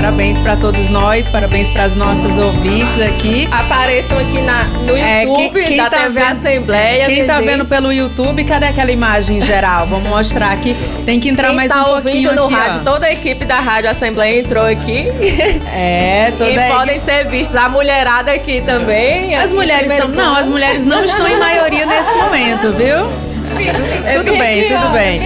[0.00, 3.46] Parabéns para todos nós, parabéns para as nossas ouvintes aqui.
[3.50, 7.04] Apareçam aqui na, no é, YouTube é, quem, quem da tá TV vendo, Assembleia.
[7.06, 9.86] Quem está vendo pelo YouTube, cadê aquela imagem geral?
[9.86, 10.74] Vamos mostrar aqui.
[11.04, 12.82] Tem que entrar quem mais tá um pouquinho ouvindo no aqui, rádio, ó.
[12.82, 15.06] toda a equipe da Rádio Assembleia entrou aqui.
[15.70, 17.54] É, toda E a podem ser vistos.
[17.54, 19.36] A mulherada aqui também.
[19.36, 20.08] As mulheres são.
[20.08, 23.29] Não, as mulheres não estão em maioria nesse momento, viu?
[24.16, 25.20] Tudo bem, aqui, tudo ó, bem.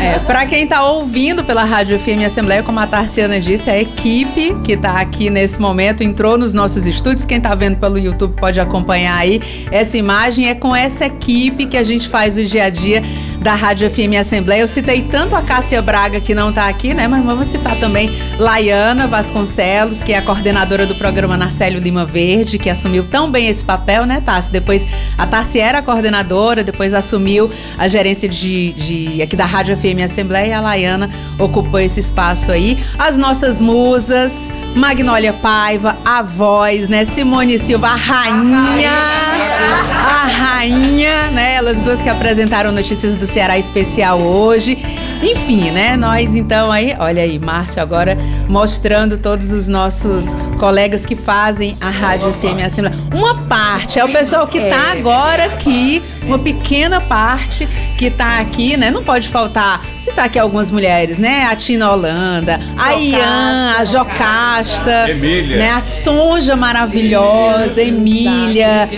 [0.00, 4.54] É, para quem está ouvindo pela Rádio FM Assembleia, como a Tarciana disse, a equipe
[4.64, 7.24] que está aqui nesse momento entrou nos nossos estúdios.
[7.24, 9.40] Quem está vendo pelo YouTube pode acompanhar aí
[9.70, 10.48] essa imagem.
[10.48, 13.02] É com essa equipe que a gente faz o dia a dia
[13.40, 14.60] da Rádio FM Assembleia.
[14.60, 17.08] Eu citei tanto a Cássia Braga, que não está aqui, né?
[17.08, 22.58] Mas vamos citar também Laiana Vasconcelos, que é a coordenadora do programa Narcélio Lima Verde,
[22.58, 24.52] que assumiu tão bem esse papel, né, Tassi?
[24.52, 24.86] Depois
[25.16, 30.04] a Tassi era a coordenadora, depois assumiu a gerência de, de aqui da Rádio FM
[30.04, 32.78] Assembleia e a Laiana ocupou esse espaço aí.
[32.98, 37.04] As nossas musas, Magnólia Paiva, a voz, né?
[37.06, 41.54] Simone Silva, a rainha, a rainha, né?
[41.54, 44.76] Elas duas que apresentaram notícias do Ceará especial hoje.
[45.22, 45.96] Enfim, né?
[45.96, 48.18] Nós então aí, olha aí, Márcio agora
[48.48, 50.26] mostrando todos os nossos
[50.60, 52.94] colegas que fazem a Rádio FM Assembleia.
[53.14, 57.66] Uma parte, é o pessoal que está agora aqui, uma pequena parte
[57.96, 58.90] que está aqui, né?
[58.90, 61.46] Não pode faltar citar aqui algumas mulheres, né?
[61.50, 65.56] A Tina Holanda, a Ian, a Jocasta, Emília.
[65.56, 65.70] né?
[65.70, 68.88] a Sonja maravilhosa, Emília.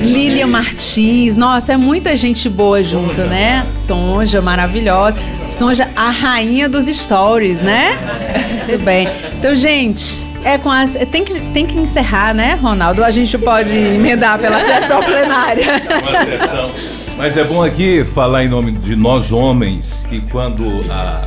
[0.00, 3.66] Lília Martins, nossa, é muita gente boa junto, né?
[3.86, 5.16] Sonja, maravilhosa.
[5.48, 7.98] Sonja, a rainha dos stories, né?
[8.68, 9.08] Tudo bem.
[9.38, 10.92] Então, gente, é com as.
[11.10, 13.02] Tem que, tem que encerrar, né, Ronaldo?
[13.02, 15.66] A gente pode emendar pela sessão plenária.
[16.08, 16.72] Uma sessão.
[17.16, 21.24] Mas é bom aqui falar em nome de nós homens, que quando a.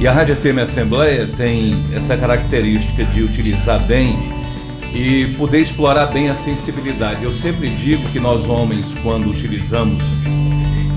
[0.00, 4.16] E a Rádio FM Assembleia tem essa característica de utilizar bem
[4.94, 7.22] e poder explorar bem a sensibilidade.
[7.22, 10.02] Eu sempre digo que nós homens, quando utilizamos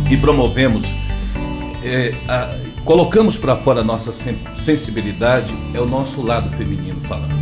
[0.10, 0.96] e promovemos,
[1.84, 2.56] é, a-
[2.86, 7.34] colocamos para fora a nossa sen- sensibilidade, é o nosso lado feminino falando.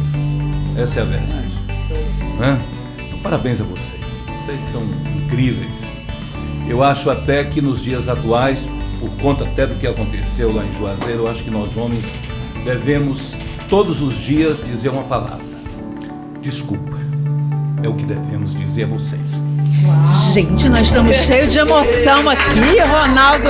[0.78, 1.54] Essa é a verdade.
[3.08, 4.02] Então, parabéns a vocês.
[4.40, 4.82] Vocês são
[5.16, 6.02] incríveis.
[6.68, 10.74] Eu acho até que nos dias atuais, por conta até do que aconteceu lá em
[10.74, 12.06] Juazeiro, eu acho que nós homens
[12.66, 13.36] devemos
[13.70, 15.44] todos os dias dizer uma palavra.
[16.42, 16.98] Desculpa.
[17.84, 19.34] É o que devemos dizer a vocês.
[20.34, 22.80] Gente, nós estamos cheios de emoção aqui.
[22.80, 23.50] Ronaldo,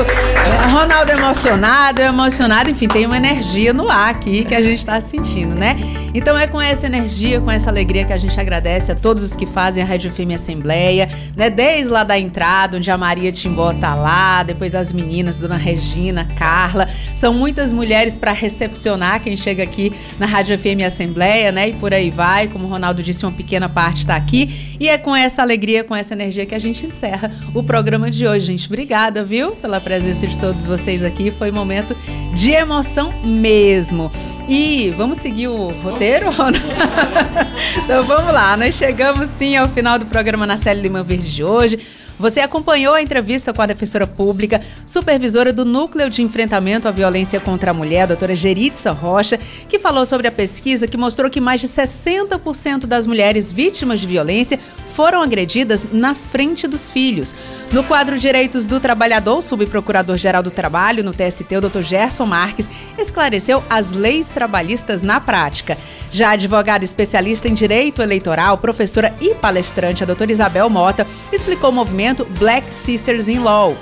[0.72, 5.00] Ronaldo emocionado, eu emocionado, enfim, tem uma energia no ar aqui que a gente está
[5.00, 5.78] sentindo, né?
[6.14, 9.36] Então é com essa energia, com essa alegria que a gente agradece a todos os
[9.36, 11.50] que fazem a Rádio FM Assembleia, né?
[11.50, 16.30] Desde lá da entrada, onde a Maria Timbó tá lá, depois as meninas, Dona Regina,
[16.36, 16.88] Carla.
[17.16, 21.70] São muitas mulheres para recepcionar quem chega aqui na Rádio FM Assembleia, né?
[21.70, 22.48] E por aí vai.
[22.48, 24.76] Como o Ronaldo disse, uma pequena parte está aqui.
[24.80, 28.28] E é com essa alegria, com essa energia que a gente encerra o programa de
[28.28, 28.68] hoje, gente.
[28.68, 31.32] Obrigada, viu, pela presença de todos vocês aqui.
[31.32, 31.96] Foi um momento
[32.34, 34.12] de emoção mesmo.
[34.48, 36.28] E vamos seguir o roteiro,
[37.84, 41.44] então vamos lá, nós chegamos sim ao final do programa na série Lima Verde de
[41.44, 41.80] hoje.
[42.20, 47.40] Você acompanhou a entrevista com a defensora pública, supervisora do Núcleo de Enfrentamento à Violência
[47.40, 51.42] contra a Mulher, a doutora Geritza Rocha, que falou sobre a pesquisa que mostrou que
[51.42, 54.60] mais de 60% das mulheres vítimas de violência
[54.96, 57.36] foram agredidas na frente dos filhos.
[57.72, 61.82] No quadro Direitos do Trabalhador, o subprocurador-geral do Trabalho no TST, o Dr.
[61.82, 65.78] Gerson Marques, esclareceu as leis trabalhistas na prática.
[66.12, 71.74] Já advogada especialista em direito eleitoral, professora e palestrante, a doutora Isabel Mota, explicou o
[71.74, 73.76] movimento Black Sisters in Law.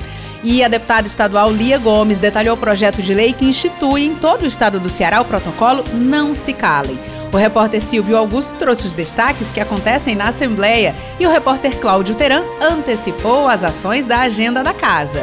[0.43, 4.41] E a deputada estadual Lia Gomes detalhou o projeto de lei que institui em todo
[4.41, 7.20] o estado do Ceará o protocolo Não Se Calem.
[7.33, 12.13] O repórter Silvio Augusto trouxe os destaques que acontecem na Assembleia e o repórter Cláudio
[12.15, 15.21] Teran antecipou as ações da agenda da casa.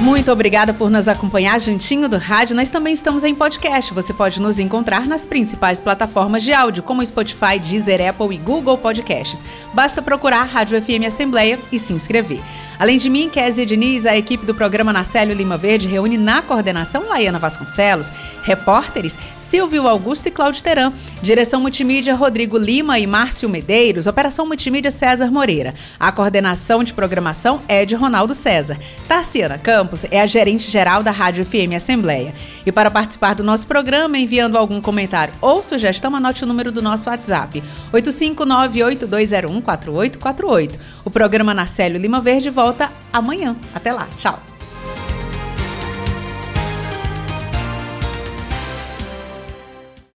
[0.00, 2.54] Muito obrigada por nos acompanhar juntinho do rádio.
[2.54, 3.92] Nós também estamos em podcast.
[3.92, 8.78] Você pode nos encontrar nas principais plataformas de áudio, como Spotify, Deezer, Apple e Google
[8.78, 9.44] Podcasts.
[9.74, 12.40] Basta procurar Rádio FM Assembleia e se inscrever.
[12.78, 17.06] Além de mim, Kézia Diniz, a equipe do programa Nacélio Lima Verde reúne na coordenação
[17.06, 18.10] Laiana Vasconcelos,
[18.42, 19.18] repórteres
[19.50, 25.32] Silvio Augusto e Cláudio Teran, direção multimídia Rodrigo Lima e Márcio Medeiros, operação multimídia César
[25.32, 25.74] Moreira.
[25.98, 28.78] A coordenação de programação é de Ronaldo César.
[29.08, 32.32] Tarciana Campos é a gerente geral da Rádio FM Assembleia.
[32.64, 36.80] E para participar do nosso programa, enviando algum comentário ou sugestão, anote o número do
[36.80, 37.60] nosso WhatsApp:
[37.92, 40.78] 85982014848.
[41.04, 43.56] O programa Nacélio Lima Verde volta amanhã.
[43.74, 44.06] Até lá.
[44.16, 44.49] Tchau.